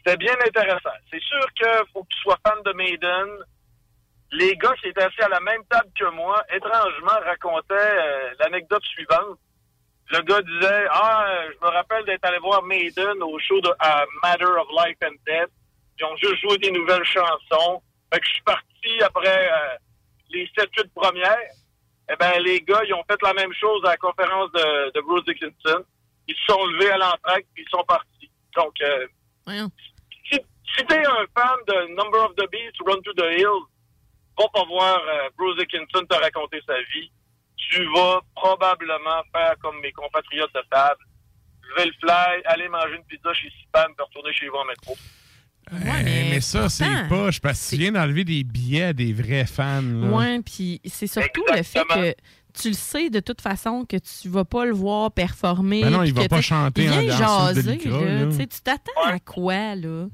[0.08, 0.96] c'était bien intéressant.
[1.12, 3.28] C'est sûr qu'il faut que tu sois fan de Maiden.
[4.32, 8.84] Les gars qui étaient assis à la même table que moi, étrangement, racontaient euh, l'anecdote
[8.86, 9.38] suivante.
[10.12, 14.06] Le gars disait Ah, je me rappelle d'être allé voir Maiden au show de à
[14.24, 15.52] Matter of Life and Death.
[16.00, 17.82] Ils ont juste joué des nouvelles chansons.
[18.14, 19.76] Fait que je suis parti après euh,
[20.30, 21.52] les 7-8 premières.
[22.10, 25.26] Eh ben, les gars, ils ont fait la même chose à la conférence de, Bruce
[25.26, 25.84] Dickinson.
[26.30, 28.32] Ils se sont levés à l'entracte puis ils sont partis.
[28.56, 29.08] Donc, euh,
[30.76, 33.68] si, t'es un fan de Number of the Beast, Run to the Hills,
[34.38, 37.11] va pas voir euh, Bruce Dickinson te raconter sa vie.
[37.56, 41.02] Tu vas probablement faire comme mes compatriotes de table.
[41.69, 44.95] Lever le fly, aller manger une pizza chez Sipan, puis retourner chez vous en métro.
[45.72, 49.81] Mais, ça, c'est poche parce que tu viens d'enlever des billets à des vrais fans.
[49.81, 50.07] là.
[50.07, 52.15] Ouais, puis c'est surtout le fait que
[52.53, 55.81] tu le sais de toute façon que tu vas pas le voir performer.
[55.81, 58.19] Ben non, il va que, pas chanter il en de jaser, lycra, là.
[58.19, 58.26] là.
[58.27, 60.07] Tu sais, Tu t'attends à quoi, là?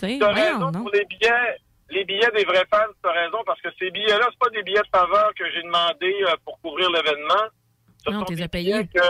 [0.00, 0.80] Tu sais, T'as voyons, raison non?
[0.82, 1.56] pour les billets,
[1.90, 4.80] les billets des vrais fans, t'as raison, parce que ces billets-là, c'est pas des billets
[4.80, 7.44] de faveur que j'ai demandé euh, pour couvrir l'événement.
[8.04, 8.86] Ce Non, t'es des as payés.
[8.86, 9.00] que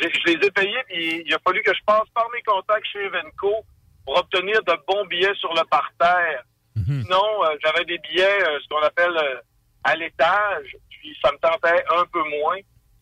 [0.00, 3.00] je les ai payés, puis il a fallu que je passe par mes contacts chez
[3.04, 3.64] Evenco
[4.04, 6.42] pour obtenir de bons billets sur le parterre.
[6.84, 9.40] Sinon, euh, j'avais des billets, euh, ce qu'on appelle euh,
[9.82, 12.58] à l'étage, puis ça me tentait un peu moins.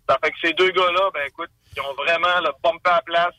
[0.08, 3.02] Ça fait que ces deux gars-là, ben écoute, ils ont vraiment le pompé à la
[3.02, 3.34] place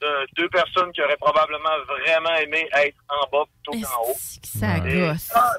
[0.00, 4.16] de deux personnes qui auraient probablement vraiment aimé être en bas plutôt qu'en haut.
[4.16, 5.30] Ça gosse?
[5.34, 5.52] Ah,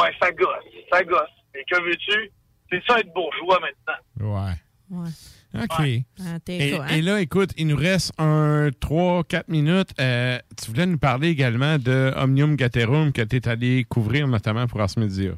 [0.00, 0.64] ouais, ça gosse.
[0.92, 1.28] Ça gosse.
[1.54, 2.30] Et que veux-tu?
[2.70, 4.34] C'est ça être bourgeois maintenant.
[4.34, 4.52] Ouais.
[4.90, 5.10] Ouais.
[5.54, 6.04] OK.
[6.20, 6.88] Ah, t'es Et, quoi, hein?
[6.88, 9.90] et là, écoute, il nous reste un 3-4 minutes.
[10.00, 14.66] Euh, tu voulais nous parler également de Omnium Gaterum que tu es allé couvrir notamment
[14.66, 15.32] pour Ars Media.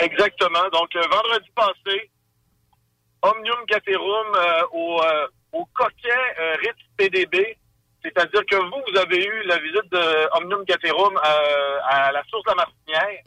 [0.00, 0.68] Exactement.
[0.72, 2.10] Donc, euh, vendredi passé,
[3.22, 7.56] Omnium Gaterum euh, au, euh, au coquet euh, Ritz PDB.
[8.02, 12.44] C'est-à-dire que vous, vous avez eu la visite de Omnium Gaterum euh, à la source
[12.44, 13.22] de la Martinière.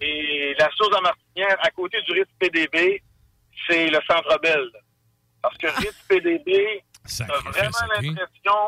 [0.00, 3.02] Et la source de la Martinière, à côté du Ritz PDB,
[3.68, 4.68] c'est le Centre Bell.
[5.42, 6.82] Parce que Ritz PDB,
[7.26, 8.58] t'as vraiment l'impression...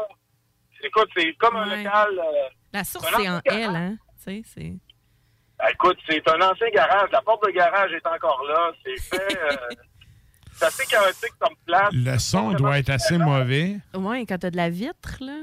[0.83, 2.19] Écoute, c'est comme un local...
[2.19, 3.97] euh, La source, c'est en L, hein?
[4.25, 4.73] Tu sais, c'est...
[5.59, 7.09] Ah, écoute, c'est un ancien garage.
[7.13, 8.73] La porte de garage est encore là.
[8.85, 9.39] C'est fait.
[9.39, 9.57] euh,
[10.57, 11.91] c'est assez chaotique comme place.
[11.93, 13.77] Le son doit être assez mauvais.
[13.95, 15.39] Ouais, quand t'as de la vitre, là.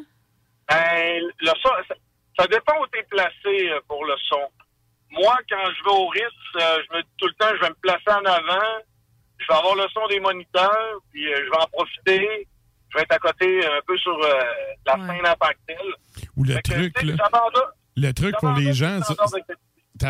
[0.69, 1.95] Ben, le son, ça,
[2.39, 4.41] ça dépend où tu es placé euh, pour le son.
[5.11, 6.23] Moi, quand je vais au Ritz,
[6.55, 8.65] euh, je me dis tout le temps, je vais me placer en avant,
[9.37, 12.47] je vais avoir le son des moniteurs, puis euh, je vais en profiter.
[12.89, 14.39] Je vais être à côté un peu sur euh,
[14.85, 16.27] la scène en tant que telle.
[16.37, 17.15] Ou le Fait truc, là.
[17.95, 18.99] Le truc pour les gens,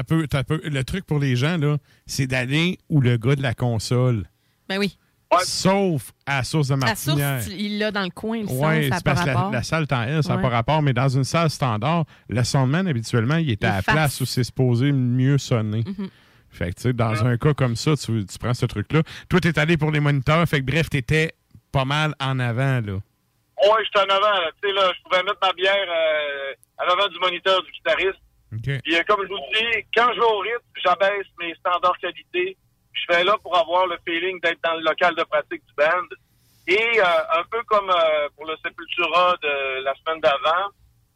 [0.07, 3.41] peu, t'as peu- le truc pour les gens, là, c'est d'aller où le gars de
[3.41, 4.25] la console.
[4.69, 4.97] Ben oui.
[5.45, 7.43] Sauf à la source de La source, Martinière.
[7.43, 9.63] tu- il l'a dans le coin, le son, Oui, ça pas parce que la, la
[9.63, 10.41] salle temps elle, ça n'a Ouais.
[10.43, 13.81] pas rapport, mais dans une salle standard, le soundman, habituellement, il est Il à la
[13.81, 15.83] place où c'est supposé mieux sonner.
[15.87, 16.09] Mhm.
[16.51, 19.01] Fait que, tu sais, dans un cas comme ça, tu, tu prends ce truc-là.
[19.27, 21.33] Toi, t'es allé pour les moniteurs, fait que bref, t'étais
[21.71, 22.93] pas mal en avant, là.
[22.93, 24.29] Ouais, j'étais en avant.
[24.39, 24.51] là.
[24.61, 28.19] Tu sais, là, je pouvais mettre ma bière euh, à l'avant du moniteur du guitariste.
[28.53, 28.81] OK.
[28.83, 32.55] Puis, euh, comme je vous dis, quand je vais au rythme, j'abaisse mes standards qualité.
[32.93, 36.07] Je vais là pour avoir le feeling d'être dans le local de pratique du band.
[36.67, 37.03] Et euh,
[37.39, 40.69] un peu comme euh, pour le Sepultura de la semaine d'avant,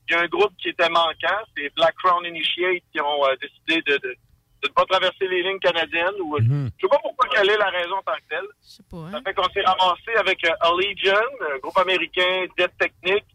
[0.10, 3.36] il y a un groupe qui était manquant, c'est Black Crown Initiate qui ont euh,
[3.42, 4.16] décidé de, de,
[4.64, 6.20] de ne pas traverser les lignes canadiennes.
[6.22, 6.72] Ou, Mhm.
[6.78, 8.46] Je sais pas pourquoi quelle est la raison en tant que telle.
[8.62, 9.12] Je sais pas, hein.
[9.12, 13.26] Ça fait qu'on s'est ramassé avec euh, Allegiant, un groupe américain d'aide technique,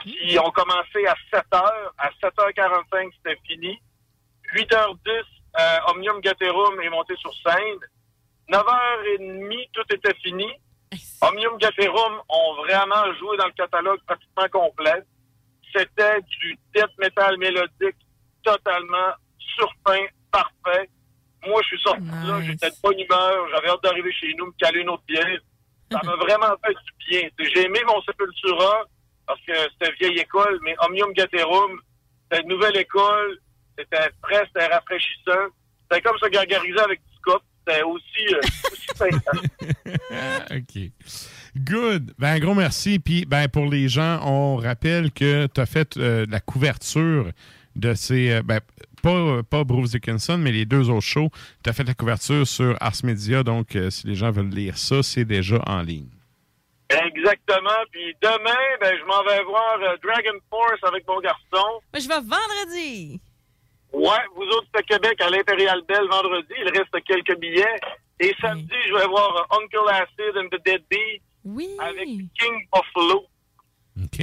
[0.00, 1.72] qui ont commencé à 7 h.
[1.98, 3.80] À 7h45, c'était fini.
[4.54, 5.22] 8h10,
[5.58, 7.78] euh, Omnium Gaterum est monté sur scène.
[8.50, 10.46] 9h30, tout était fini.
[11.20, 15.02] Omnium Gaterum ont vraiment joué dans le catalogue pratiquement complet.
[15.74, 17.96] C'était du death metal mélodique
[18.42, 19.12] totalement
[19.56, 20.88] surpeint, parfait.
[21.46, 24.52] Moi, je suis sorti là, j'étais de bonne humeur, j'avais hâte d'arriver chez nous, me
[24.52, 25.40] caler une autre bière.
[25.90, 27.28] Ça m'a vraiment fait du bien.
[27.38, 28.84] J'ai aimé mon Sepultura
[29.26, 31.80] parce que c'était vieille école, mais Omnium Gaterum,
[32.30, 33.38] c'était une nouvelle école,
[33.78, 35.48] c'était frais, c'était rafraîchissant.
[35.90, 37.42] C'était comme se gargariser avec du scope.
[37.66, 38.40] C'était aussi, euh,
[38.72, 39.14] aussi.
[40.56, 40.90] OK.
[41.56, 42.14] Good.
[42.18, 42.98] Ben, un gros merci.
[42.98, 47.30] Puis, ben, pour les gens, on rappelle que tu as fait euh, la couverture
[47.76, 48.30] de ces.
[48.32, 48.60] euh, ben,
[49.02, 51.30] pas, pas Bruce Dickinson, mais les deux autres shows.
[51.64, 53.42] Tu as fait la couverture sur Ars Media.
[53.42, 56.08] Donc, euh, si les gens veulent lire ça, c'est déjà en ligne.
[56.88, 57.70] Exactement.
[57.90, 61.80] Puis demain, ben, je m'en vais voir euh, Dragon Force avec mon garçon.
[61.92, 63.20] Moi, je vais vendredi.
[63.92, 66.54] Ouais, vous autres, c'est à Québec, à l'Impérial Bell, vendredi.
[66.58, 67.76] Il reste quelques billets.
[68.20, 70.82] Et samedi, je vais voir euh, Uncle Acid and the Dead
[71.44, 71.68] oui.
[71.80, 73.26] avec King Buffalo.
[74.02, 74.20] OK.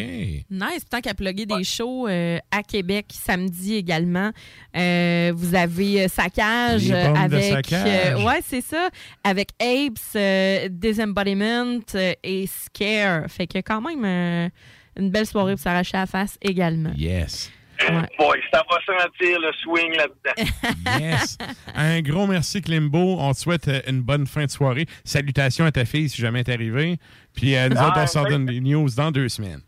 [0.49, 0.85] Nice.
[0.89, 4.31] Tant qu'à plugger des shows euh, à Québec samedi également,
[4.75, 7.67] euh, vous avez euh, Saccage de avec.
[7.67, 8.23] Saccage.
[8.25, 8.89] ouais, c'est ça.
[9.23, 13.29] Avec Apes, euh, Disembodiment euh, et Scare.
[13.29, 14.49] Fait que quand même euh,
[14.97, 16.91] une belle soirée pour s'arracher la face également.
[16.97, 17.51] Yes.
[18.18, 20.99] Boy, ça va sentir le swing là-dedans.
[20.99, 21.38] Yes.
[21.76, 23.18] un gros merci, Klimbo.
[23.19, 24.85] On te souhaite euh, une bonne fin de soirée.
[25.03, 26.97] Salutations à ta fille si jamais t'es arrivé.
[27.34, 28.30] Puis, euh, nous Ah, autres, on s'en ouais.
[28.31, 29.61] donne des news dans deux semaines.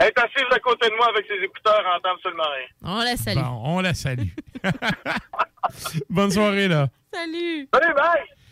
[0.00, 2.50] Elle est assise à côté de moi avec ses écouteurs entendre sur le marin.
[2.82, 3.38] On la salue.
[3.38, 4.28] Bon, on la salue.
[6.10, 6.88] Bonne soirée, là.
[7.12, 7.68] Salut.
[7.72, 8.43] Salut, bye.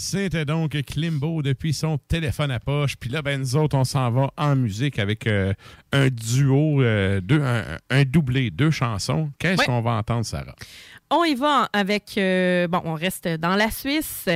[0.00, 2.94] C'était donc Klimbo depuis son téléphone à poche.
[2.96, 5.52] Puis là, ben, nous autres, on s'en va en musique avec euh,
[5.90, 9.30] un duo, euh, deux, un, un doublé, deux chansons.
[9.40, 9.66] Qu'est-ce Ouais.
[9.66, 10.54] qu'on va entendre, Sarah?
[11.10, 12.16] On y va avec.
[12.16, 14.28] euh, bon, on reste dans la Suisse.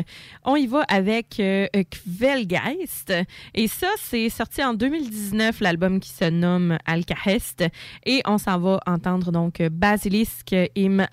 [0.45, 3.13] On y va avec Kvelgeist.
[3.55, 7.65] Et ça, c'est sorti en 2019, l'album qui se nomme Alkahest.
[8.05, 11.07] Et on s'en va entendre donc Basilisk im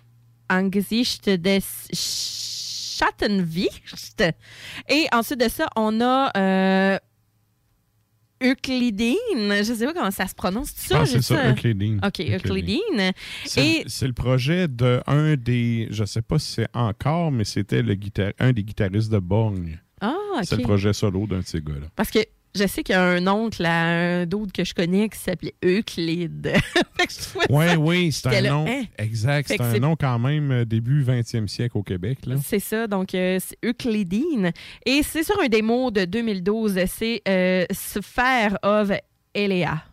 [0.49, 1.59] Angesicht des
[2.99, 4.23] Schattenwicht.
[4.89, 6.31] Et ensuite de ça, on a.
[6.37, 6.97] Euh,
[8.41, 9.17] Euclidine,
[9.63, 10.69] je sais pas comment ça se prononce.
[10.75, 11.97] Ça, Ah, c'est ça, Euclidine.
[11.97, 12.35] OK, Euclidine.
[12.37, 13.11] Euclidine.
[13.45, 17.81] C'est Et le projet de un des, je sais pas si c'est encore, mais c'était
[17.81, 19.79] le guitar, un des guitaristes de Borgne.
[19.99, 20.15] Ah.
[20.43, 21.87] C'est le projet solo d'un de ces gars-là.
[21.97, 22.19] Parce que
[22.55, 25.55] je sais qu'il y a un oncle, à un d'autre que je connais, qui s'appelait
[25.63, 26.53] Euclide.
[27.49, 28.65] Oui, oui, c'est un nom.
[28.67, 28.83] hein?
[28.97, 29.47] Exact.
[29.47, 32.19] C'est un nom quand même euh, début 20e siècle au Québec.
[32.43, 34.51] C'est ça, donc euh, c'est Euclidine.
[34.85, 38.91] Et c'est sur un démo de 2012, c'est euh, Sphere of
[39.33, 39.83] Elea.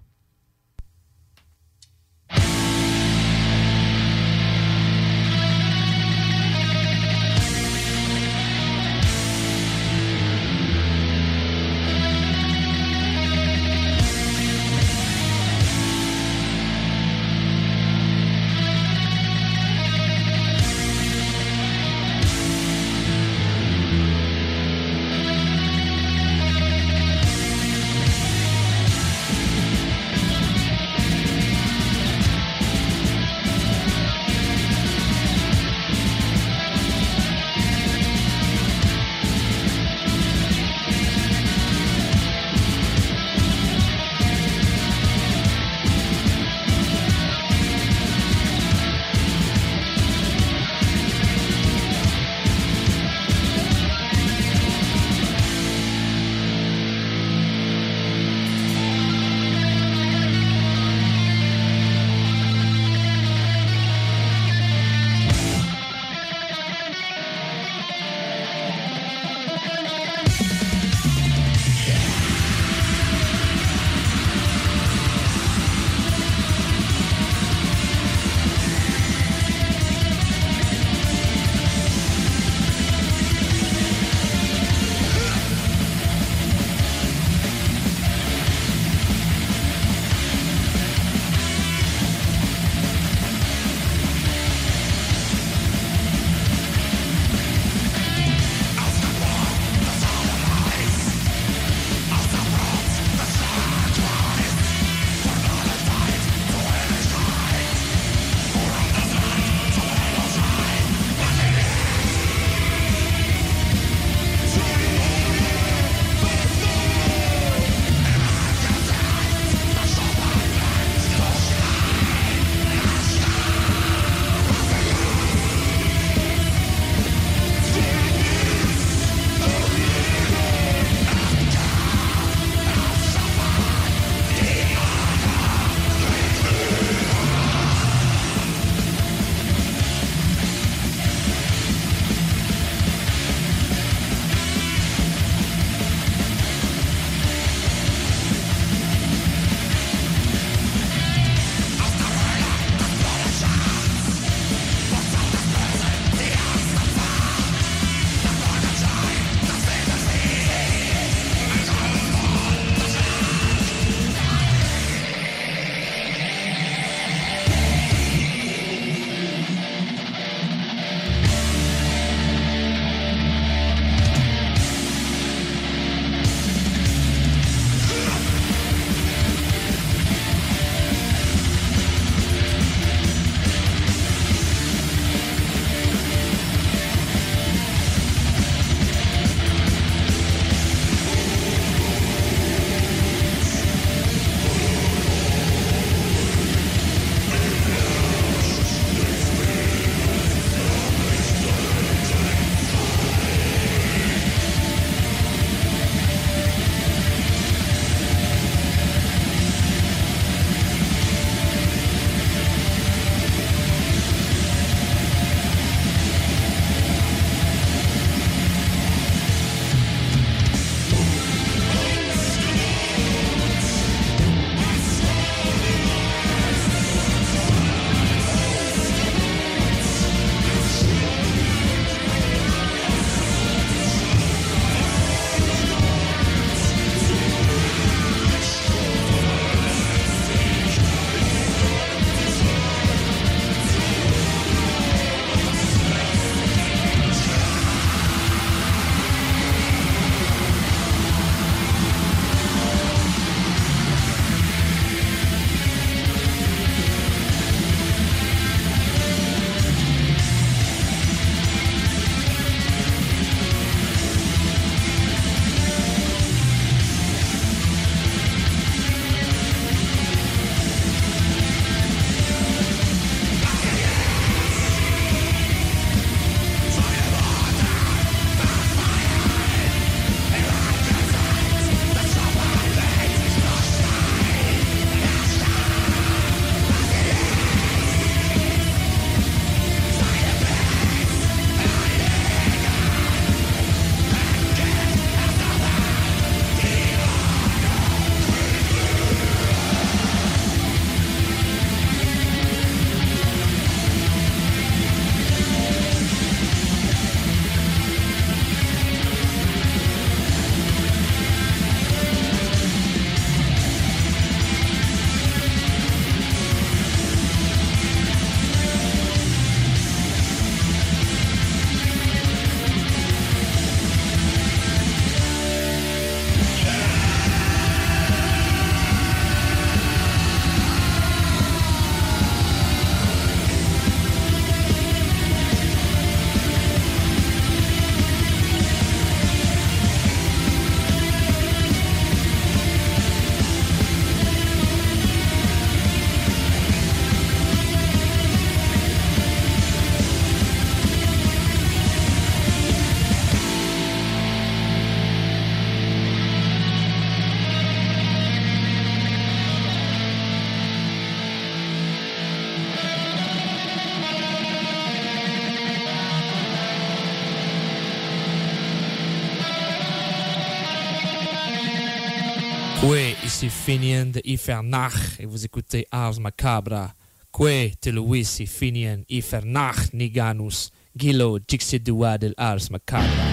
[373.37, 376.95] Oui, ici Finian de Ifernach et vous écoutez Ars Macabra.
[377.31, 383.26] Que te Luisi Finian Ifernach Niganus Gilo Dixidua del Ars Macabra.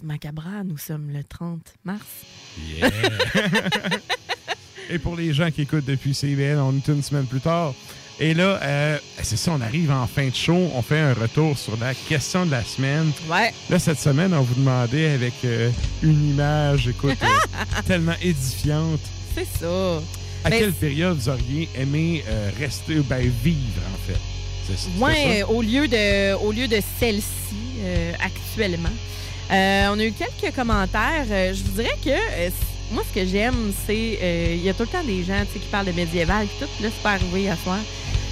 [0.00, 2.00] Ars Macabra, nous sommes le 30 mars.
[2.76, 2.90] Yeah.
[4.90, 7.74] Et pour les gens qui écoutent depuis CBL, on est une semaine plus tard.
[8.18, 10.70] Et là, euh, c'est ça, on arrive en fin de show.
[10.74, 13.12] On fait un retour sur la question de la semaine.
[13.30, 13.52] Ouais.
[13.70, 15.70] Là, cette semaine, on vous demandait avec euh,
[16.02, 17.26] une image, écoute, euh,
[17.86, 19.00] tellement édifiante.
[19.34, 19.98] C'est ça.
[20.44, 22.24] À Mais- quelle période vous auriez aimé
[22.58, 24.18] rester, ben vivre, en fait?
[24.66, 25.48] C'est- c'est Ouais, ça?
[25.50, 27.80] au lieu de, au lieu de celle-ci
[28.18, 28.90] actuellement.
[29.50, 31.26] Euh, on a eu quelques commentaires.
[31.30, 32.50] Euh, je vous dirais que euh,
[32.92, 35.86] moi, ce que j'aime, c'est il y a tout le temps des gens qui parlent
[35.86, 36.82] de médiéval, puis tout.
[36.82, 37.78] Là, c'est pas arrivé à soir.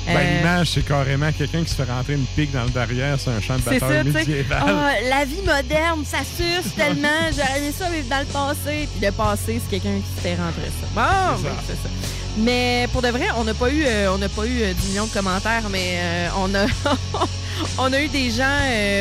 [0.06, 3.30] Ben, l'image, c'est carrément quelqu'un qui se fait rentrer une pique dans le derrière sur
[3.30, 4.62] un champ de bataille médiéval.
[4.66, 7.08] Ah, la vie moderne, ça suce tellement.
[7.36, 8.88] J'aurais aimé ça vivre dans le passé.
[8.90, 10.86] Puis le passé, c'est quelqu'un qui se fait rentrer ça.
[10.94, 11.54] Bon, C'est ça.
[11.66, 12.18] c'est ça.
[12.38, 14.88] Mais pour de vrai, on n'a pas eu, euh, on n'a pas eu euh, 10
[14.90, 16.66] millions de commentaires, mais euh, on a,
[17.78, 18.44] on a eu des gens,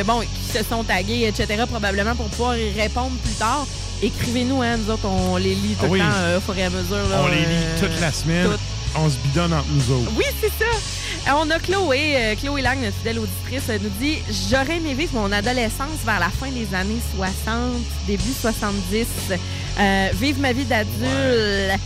[0.05, 1.63] bon, qui se sont tagués, etc.
[1.69, 3.65] Probablement pour pouvoir y répondre plus tard.
[4.01, 5.99] Écrivez-nous, hein, nous autres, on les lit tout Ah oui.
[5.99, 6.97] le temps euh, au fur et à mesure.
[7.09, 8.45] là, on les lit euh, toute la semaine.
[8.51, 8.59] toutes.
[8.99, 10.11] On se bidonne entre nous autres.
[10.17, 10.65] Oui, c'est ça.
[11.29, 14.17] Euh, On a Chloé, euh, Chloé Lang, notre fidèle auditrice, nous dit
[14.49, 17.57] J'aurais aimé vivre mon adolescence vers la fin des années 60,
[18.07, 19.05] début 70.
[19.79, 21.79] Euh, vivre ma vie d'adulte.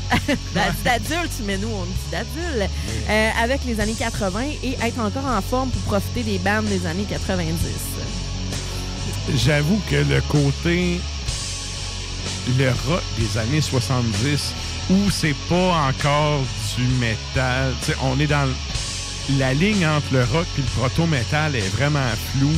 [0.54, 2.70] D'a- d'adulte, mais nous, on dit d'adulte.
[3.10, 6.86] Euh, avec les années 80 et être encore en forme pour profiter des bandes des
[6.86, 7.52] années 90.
[9.36, 11.00] J'avoue que le côté
[12.58, 14.54] le rock des années 70
[14.90, 16.42] où c'est pas encore
[16.78, 18.48] du métal, tu sais, on est dans
[19.38, 22.00] la ligne entre le rock et le proto-métal est vraiment
[22.36, 22.50] floue.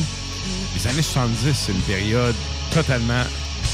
[0.76, 2.34] Les années 70, c'est une période
[2.72, 3.22] totalement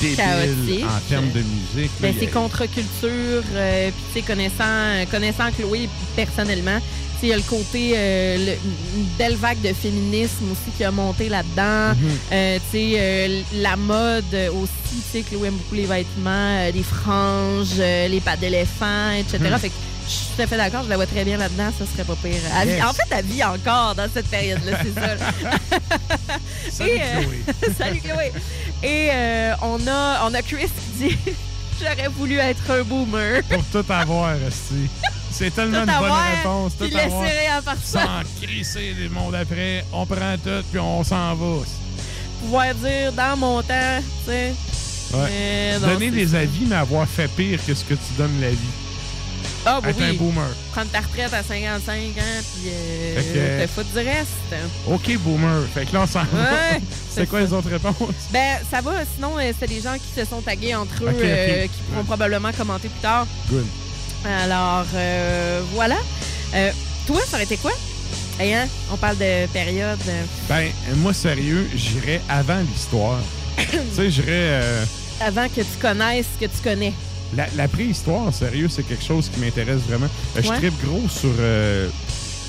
[0.01, 0.85] débile Chaotique.
[0.85, 1.91] en termes de musique.
[2.01, 3.43] Ben, c'est a- contre-culture.
[3.55, 6.79] euh, Puis, tu sais, connaissant, connaissant Chloé personnellement,
[7.23, 10.91] il y a le côté, euh, le- une belle vague de féminisme aussi qui a
[10.91, 11.95] monté là-dedans.
[12.01, 12.11] Mhm.
[12.33, 16.83] Euh, tu sais, euh, la mode aussi, tu sais, Chloé aime beaucoup les vêtements, les
[16.83, 19.39] franges, les pattes d'éléphant, etc.
[19.41, 19.59] Mhm.
[19.59, 19.75] Fait que
[20.07, 22.17] je suis tout à fait d'accord, je la vois très bien là-dedans, ça serait pas
[22.17, 22.41] pire.
[22.89, 25.61] En fait, elle vit encore dans cette période-là, c'est ça.
[26.73, 27.73] Salut, Et, Chloé.
[27.79, 28.33] Salut Chloé.
[28.83, 29.09] Et
[29.63, 30.67] on, a, on a Chris
[30.99, 31.17] qui dit
[31.81, 33.43] J'aurais voulu être un boomer.
[33.49, 34.89] Pour tout avoir, esti.
[35.31, 36.73] C'est tellement Tout une bonne réponse.
[36.77, 37.23] Tout avoir.
[37.23, 38.03] rien par ça.
[38.03, 39.85] Sans crisser le monde après.
[39.93, 41.65] On prend tout, puis on s'en va.
[42.41, 44.55] Pouvoir dire dans mon temps, tu sais.
[45.13, 45.79] Ouais.
[45.81, 48.57] Donner des avis, mais avoir fait pire que ce que tu donnes la vie.
[49.67, 50.05] Ah, Être oui.
[50.05, 50.49] un boomer.
[50.73, 54.55] Prendre ta retraite à 55 ans, puis euh, te foutre du reste.
[54.89, 55.63] OK, boomer.
[55.75, 56.41] Fait que là, on s'en va.
[56.43, 56.81] Ouais,
[57.11, 57.97] C'est quoi les autres réponses?
[58.33, 58.93] Ben, ça va.
[59.15, 62.53] Sinon, euh, c'est des gens qui se sont tagués entre eux, euh, qui pourront probablement
[62.53, 63.27] commenter plus tard.
[63.51, 63.67] Good.
[64.25, 65.97] Alors, euh, voilà.
[67.07, 67.73] Toi, ça aurait été quoi?
[68.39, 68.67] Hey, hein?
[68.91, 69.99] On parle de période.
[70.49, 73.19] Ben, moi, sérieux, j'irais avant l'histoire.
[73.59, 74.27] tu sais, j'irais...
[74.31, 74.85] euh,
[75.21, 76.95] avant que tu connaisses ce que tu connais.
[77.37, 80.09] La, la préhistoire, sérieux, c'est quelque chose qui m'intéresse vraiment.
[80.37, 80.57] Euh, Je Ouais.
[80.59, 81.31] tripe gros sur...
[81.39, 81.89] euh,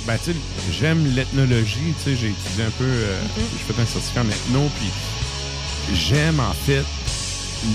[0.08, 0.38] ben, tu sais,
[0.80, 1.94] j'aime l'ethnologie.
[2.03, 2.84] Tu sais, j'ai étudié un peu...
[2.86, 3.41] euh, Mm-hmm.
[3.68, 4.90] J'ai fait un certificat en ethno, puis
[5.95, 6.84] j'aime, en fait,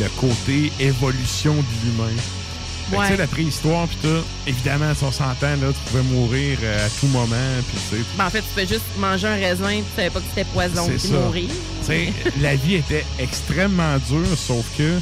[0.01, 2.13] le côté évolution de l'humain.
[2.93, 2.99] Ouais.
[3.07, 6.87] Tu sais, la préhistoire, puis tout, évidemment, si on s'entend, là, tu pouvais mourir euh,
[6.87, 7.35] à tout moment,
[7.69, 10.21] puis tu sais, Ben, en fait, tu peux juste manger un raisin, tu savais pas
[10.21, 11.49] que c'était poison, puis mourir.
[11.81, 15.01] Tu sais, la vie était extrêmement dure, sauf que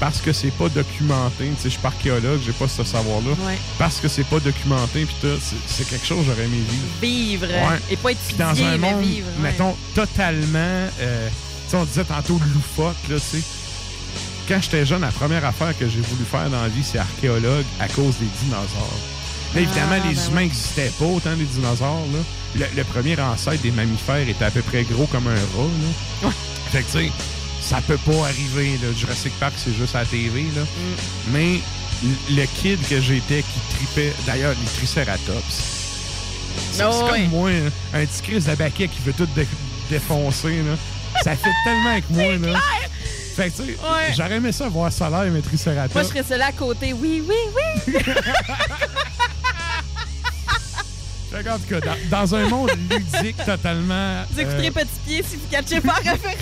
[0.00, 3.30] parce que c'est pas documenté, tu sais, je suis pas archéologue, j'ai pas ce savoir-là.
[3.46, 3.58] Ouais.
[3.78, 5.14] Parce que c'est pas documenté, puis
[5.68, 6.86] c'est- quelque chose que j'aurais aimé vivre.
[7.00, 7.46] Vivre.
[7.48, 7.78] Ouais.
[7.90, 9.26] Et pas étudier, dans un mais monde, vivre.
[9.36, 9.42] ouais.
[9.42, 10.58] mettons, totalement,
[11.00, 13.42] euh, tu sais, on disait tantôt loufoque, là, tu sais.
[14.48, 17.64] Quand j'étais jeune, la première affaire que j'ai voulu faire dans la vie, c'est archéologue
[17.80, 18.98] à cause des dinosaures.
[19.54, 22.04] Là, évidemment, Ah, les ben humains n'existaient pas autant les dinosaures.
[22.12, 22.18] Là.
[22.56, 25.70] Le, le premier ancêtre des mammifères était à peu près gros comme un rat.
[26.24, 26.30] Là.
[26.72, 27.12] Fait que, tu sais,
[27.66, 28.78] ça peut pas arriver.
[28.82, 28.88] Là.
[28.96, 30.42] Jurassic Park, c'est juste à la TV.
[30.54, 30.62] Là.
[30.62, 30.96] Mm.
[31.32, 31.60] Mais
[32.30, 35.62] le kid que j'étais qui tripait, d'ailleurs, les Triceratops.
[36.72, 39.48] C'est Oh, c'est comme moi, hein, un petit Chris de baquet qui veut tout dé-
[39.90, 40.58] défoncer.
[40.58, 40.76] Là.
[41.22, 42.36] Ça fait tellement avec moi.
[42.52, 42.58] Là.
[43.36, 44.12] Fait que, tu sais, Ouais.
[44.16, 45.94] j'aurais aimé ça voir Solaire mais Triceratops.
[45.94, 46.92] Moi, je serais celle-là à côté.
[46.92, 47.34] Oui, oui,
[47.88, 47.94] oui.
[51.68, 54.22] Cas, dans, dans un monde ludique totalement.
[54.30, 56.36] Vous écouterez euh, Petit Pied si vous ne catchez pas référence.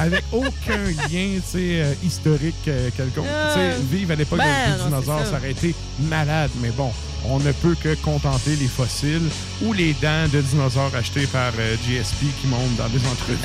[0.00, 3.26] Avec aucun lien euh, historique euh, quelconque.
[3.26, 5.32] Euh, vivre à l'époque ben, des dinosaures, ça.
[5.32, 5.36] ça.
[5.36, 5.74] aurait été
[6.08, 6.50] malade.
[6.62, 6.90] Mais bon,
[7.28, 9.28] on ne peut que contenter les fossiles
[9.62, 13.36] ou les dents de dinosaures achetées par euh, GSP qui montent dans des entrevues.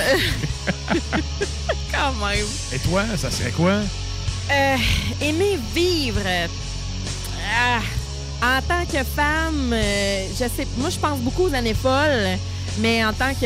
[1.92, 2.46] Quand même.
[2.74, 3.80] Et toi, ça serait quoi?
[4.52, 4.78] Euh,
[5.22, 6.22] aimer vivre.
[7.54, 7.80] Ah,
[8.42, 12.38] en tant que femme, je sais, moi, je pense beaucoup aux années folles,
[12.80, 13.46] mais en tant que.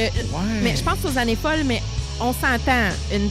[0.61, 1.81] Mais je pense aux années folles, mais
[2.19, 2.89] on s'entend.
[3.13, 3.29] Une,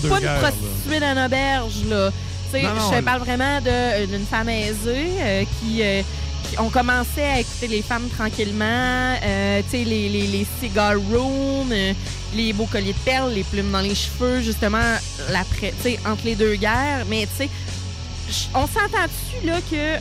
[0.00, 2.10] de pas guerre, une prostituée d'une auberge, là.
[2.52, 2.62] Tu sais,
[2.96, 5.82] je parle vraiment de- d'une femme aisée euh, qui.
[5.82, 8.64] euh, qui- on commençait à écouter les femmes tranquillement,
[9.24, 11.92] euh, tu sais, les, les, les cigar rooms, euh,
[12.36, 14.78] les beaux colliers de perles, les plumes dans les cheveux, justement,
[15.30, 17.04] l'après, tu sais, entre les deux guerres.
[17.08, 17.50] Mais, tu sais,
[18.54, 19.98] on s'entend dessus, là, que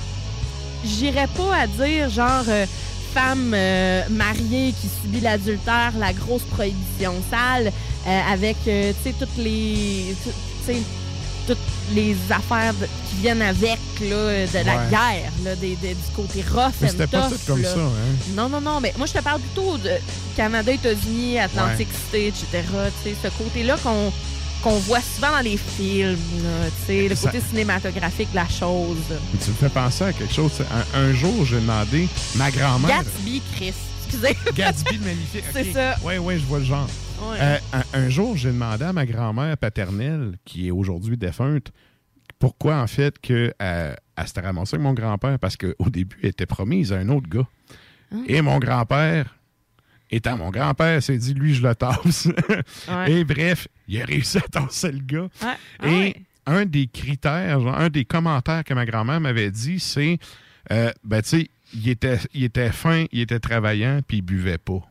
[0.88, 2.65] j'irais pas à dire, genre, euh,
[3.16, 7.72] femme euh, mariée qui subit l'adultère, la grosse prohibition sale,
[8.08, 10.14] euh, avec, euh, tu sais, toutes les...
[11.48, 11.58] toutes
[11.94, 14.90] les affaires de- qui viennent avec là, de la Ouais.
[14.90, 17.70] guerre, là, des- des- du côté rough Mais and c'était pas tough, tout comme là.
[17.74, 18.16] ça, hein?
[18.36, 19.92] Non, non, non, mais moi, je te parle plutôt de
[20.36, 22.46] Canada, États-Unis, Atlantic City, etc.
[23.04, 24.12] Tu sais, ce côté-là qu'on
[24.66, 26.18] qu'on voit souvent dans les films,
[26.88, 28.98] sais, le Ça- côté cinématographique de la chose.
[29.44, 30.60] Tu me fais penser à quelque chose.
[30.96, 32.90] Un, un jour, j'ai demandé ma grand-mère.
[33.04, 33.74] Gatsby, Chris.
[34.08, 34.36] Excusez.
[34.56, 35.44] Gatsby le magnifique.
[35.54, 35.96] C'est ça.
[36.04, 36.88] Oui, oui, je vois le genre.
[37.22, 37.38] Ouais.
[37.40, 41.72] Euh, un, un jour, j'ai demandé à ma grand-mère paternelle, qui est aujourd'hui défunte,
[42.40, 46.30] pourquoi, en fait, que, euh, elle s'était ramassée avec mon grand-père, parce qu'au début, elle
[46.30, 47.48] était promise à un autre gars.
[48.12, 48.16] Ah.
[48.28, 49.35] Et mon grand-père,
[50.16, 52.28] étant mon grand-père, s'est dit, lui, je le tasse.
[52.88, 53.12] Ouais.
[53.12, 55.22] Et bref, il a réussi à tasser le gars.
[55.42, 55.54] Ouais.
[55.80, 56.16] Ah Et ouais.
[56.46, 60.18] un des critères, genre, un des commentaires que ma grand-mère m'avait dit, c'est,
[60.72, 64.58] euh, ben, tu sais, il était, il était fin, il était travaillant, puis il buvait
[64.58, 64.82] pas.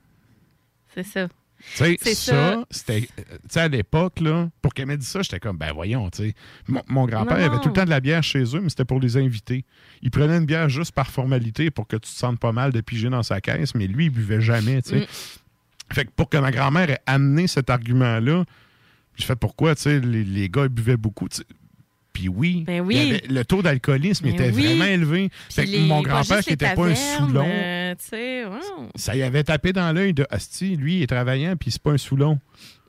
[0.95, 1.29] C'est ça.
[1.77, 2.65] Tu sais, ça, ça.
[2.71, 3.09] c'était.
[3.19, 6.09] euh, Tu sais, à l'époque, là, pour qu'elle m'ait dit ça, j'étais comme, ben voyons,
[6.11, 6.35] tu sais.
[6.69, 9.01] Mon, mon grand-père avait tout le temps de la bière chez eux, mais c'était pour
[9.01, 9.65] les invités.
[10.03, 12.81] Il prenait une bière juste par formalité pour que tu te sentes pas mal de
[12.81, 15.01] piger dans sa caisse, mais lui, il buvait jamais, tu sais.
[15.01, 15.07] Mm.
[15.93, 18.45] Fait que pour que ma grand-mère ait amené cet argument-là,
[19.17, 21.45] j'ai fait pourquoi, tu sais, les, les gars, ils buvaient beaucoup, tu sais.
[22.15, 22.95] Puis oui, Ben oui.
[22.97, 24.67] il y avait- le taux d'alcoolisme Ben était oui.
[24.67, 25.29] vraiment élevé.
[25.51, 27.95] Fait que mon grand-père, qui les était pas un Soulon, euh,
[28.95, 31.91] ça y avait tapé dans l'œil de Asti, lui, il est travaillant, puis c'est pas
[31.91, 32.39] un Soulon.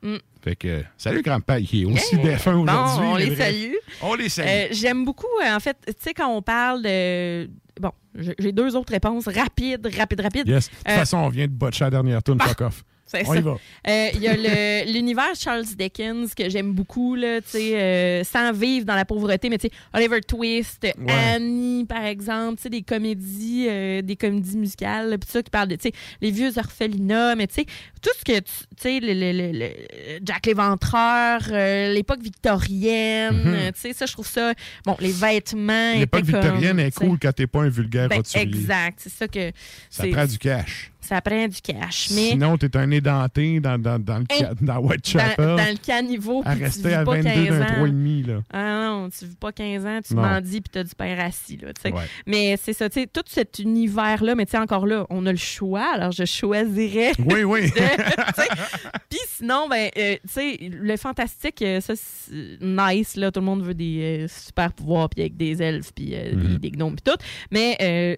[0.03, 0.15] Mm.
[0.43, 2.23] Fait que, salut grand-père, il est aussi Yeah.
[2.23, 3.07] défunt Bon, aujourd'hui.
[3.07, 3.73] on mais les salue.
[4.03, 4.47] On les salue.
[4.47, 7.49] Euh, J'aime beaucoup, euh, en fait, tu sais, quand on parle de.
[7.81, 7.91] Bon,
[8.39, 10.47] j'ai deux autres réponses rapides, rapides, rapides.
[10.47, 10.69] yes.
[10.69, 12.84] De toute Euh, façon, on vient de botcher la dernière tune, fuck off.
[13.23, 13.39] C'est on ça.
[13.39, 13.51] y va.
[13.87, 18.23] Euh, Il y a le- l'univers Charles Dickens que j'aime beaucoup, là, tu sais, euh,
[18.23, 22.69] sans vivre dans la pauvreté, mais tu sais, Oliver Twist, Annie, par exemple, tu sais,
[22.69, 26.31] des comédies, euh, des comédies musicales, là, puis ça, qui parlent de, tu sais, les
[26.31, 27.65] vieux orphelinats, mais tu sais,
[28.01, 28.43] tout ce que, tu
[28.75, 33.53] tu sais, le, le- le- le- Jack l'Éventreur, euh, l'époque victorienne, Mhm.
[33.53, 34.53] euh, tu sais, ça, je trouve ça,
[34.85, 35.93] bon, les vêtements.
[35.97, 38.45] L'époque étaient comme, victorienne est tu sais, cool quand t'es pas un vulgaire ben, roturier.
[38.47, 39.51] exact, c'est ça que.
[39.89, 40.91] Ça c'est- prend du cash.
[41.07, 42.30] Ça prend du cash, mais.
[42.32, 45.45] Sinon, t'es un édenté dans, dans, dans, le ca- dans Whitechapel.
[45.45, 46.41] dans, dans le caniveau.
[46.45, 47.86] à rester à pas 22 15 d'un ans.
[47.86, 48.41] 3,5, là.
[48.52, 51.57] Ah non, tu vis pas 15 ans, tu mendis puis tu as du père assis.
[51.57, 51.69] Là.
[51.91, 52.02] Ouais.
[52.26, 55.32] Mais c'est ça, tu sais, tout cet univers-là, mais tu sais, encore là, on a
[55.32, 57.11] le choix, alors je choisirais.
[57.26, 57.72] Oui, oui.
[59.10, 63.45] Puis sinon, ben, euh, tu sais, le fantastique, euh, ça, c'est nice, là, tout le
[63.45, 66.95] monde veut des euh, super pouvoirs, puis avec des elfes, puis euh, des, des gnomes,
[66.95, 67.18] puis tout.
[67.52, 68.15] Mais euh,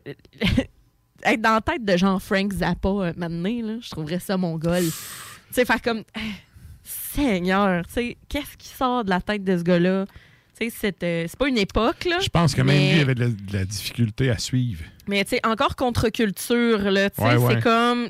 [1.23, 4.83] être dans la tête de Jean-Frank Zappa, euh, maintenant, là, je trouverais ça mon goal.
[4.83, 4.91] Tu
[5.51, 6.03] sais, faire comme.
[6.15, 6.19] eh,
[6.83, 10.05] Seigneur, tu sais, qu'est-ce qui sort de la tête de ce gars-là?
[10.59, 12.19] Tu sais, c'est euh, pas une époque, là.
[12.21, 14.83] Je pense que même mais- lui avait de la, de la difficulté à suivre.
[15.07, 17.53] mais tu sais, encore contre-culture, là, tu sais, Ouais, ouais.
[17.55, 18.09] c'est comme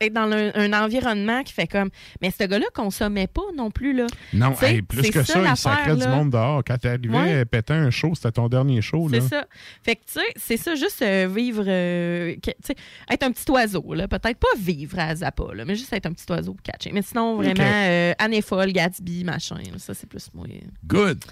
[0.00, 1.90] être dans un, un environnement qui fait comme...
[2.22, 4.06] Mais ce gars-là consommait pas non plus, là.
[4.32, 6.62] Non, hey, plus que ça, il l'affaire, sacrait du monde dehors.
[6.66, 7.44] Quand t'es arrivé Ouais.
[7.44, 9.08] péter un show, c'était ton dernier show.
[9.08, 9.20] là.
[9.20, 9.44] C'est ça.
[9.82, 11.64] Fait que, tu sais, c'est ça, juste euh, vivre...
[11.66, 12.74] euh, que- tu sais,
[13.10, 14.08] être un petit oiseau, là.
[14.08, 16.90] Peut-être pas vivre à Zappa, là, mais juste être un petit oiseau catché.
[16.92, 17.60] Mais sinon, vraiment, Ok.
[17.60, 20.46] euh, Année folle, Gatsby, machin, là, ça, c'est plus moi.
[20.86, 21.22] Good.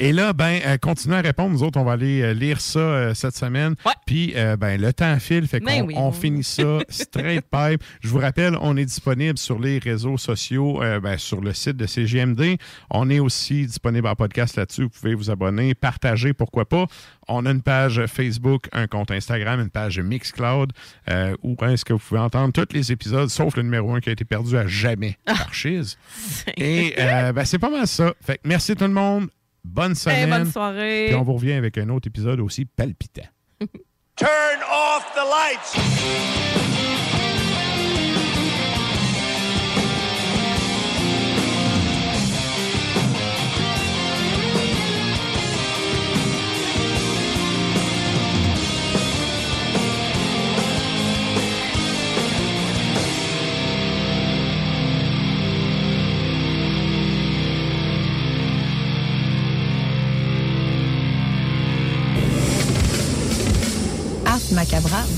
[0.00, 1.50] Et là, ben, euh, continuez à répondre.
[1.50, 3.74] Nous autres, on va aller euh, lire ça euh, cette semaine.
[4.06, 5.94] Puis, euh, ben, le temps file, fait qu'on Ben oui.
[5.96, 7.82] on finit ça straight pipe.
[8.00, 11.76] Je vous rappelle, on est disponible sur les réseaux sociaux, euh, ben, sur le site
[11.76, 12.58] de CGMD.
[12.90, 14.82] On est aussi disponible en podcast là-dessus.
[14.84, 16.86] Vous pouvez vous abonner, partager, pourquoi pas.
[17.26, 20.72] On a une page Facebook, un compte Instagram, une page Mixcloud,
[21.10, 24.08] euh, où est-ce que vous pouvez entendre tous les épisodes, sauf le numéro 1 qui
[24.08, 25.98] a été perdu à jamais par Chiz.
[26.56, 28.14] Et euh, ben, c'est pas mal ça.
[28.24, 29.28] Fait que merci tout le monde.
[29.68, 30.30] Bonne semaine.
[30.30, 31.06] bonne soirée.
[31.08, 33.28] Puis on vous revient avec un autre épisode aussi palpitant.
[34.16, 37.07] Turn off the lights.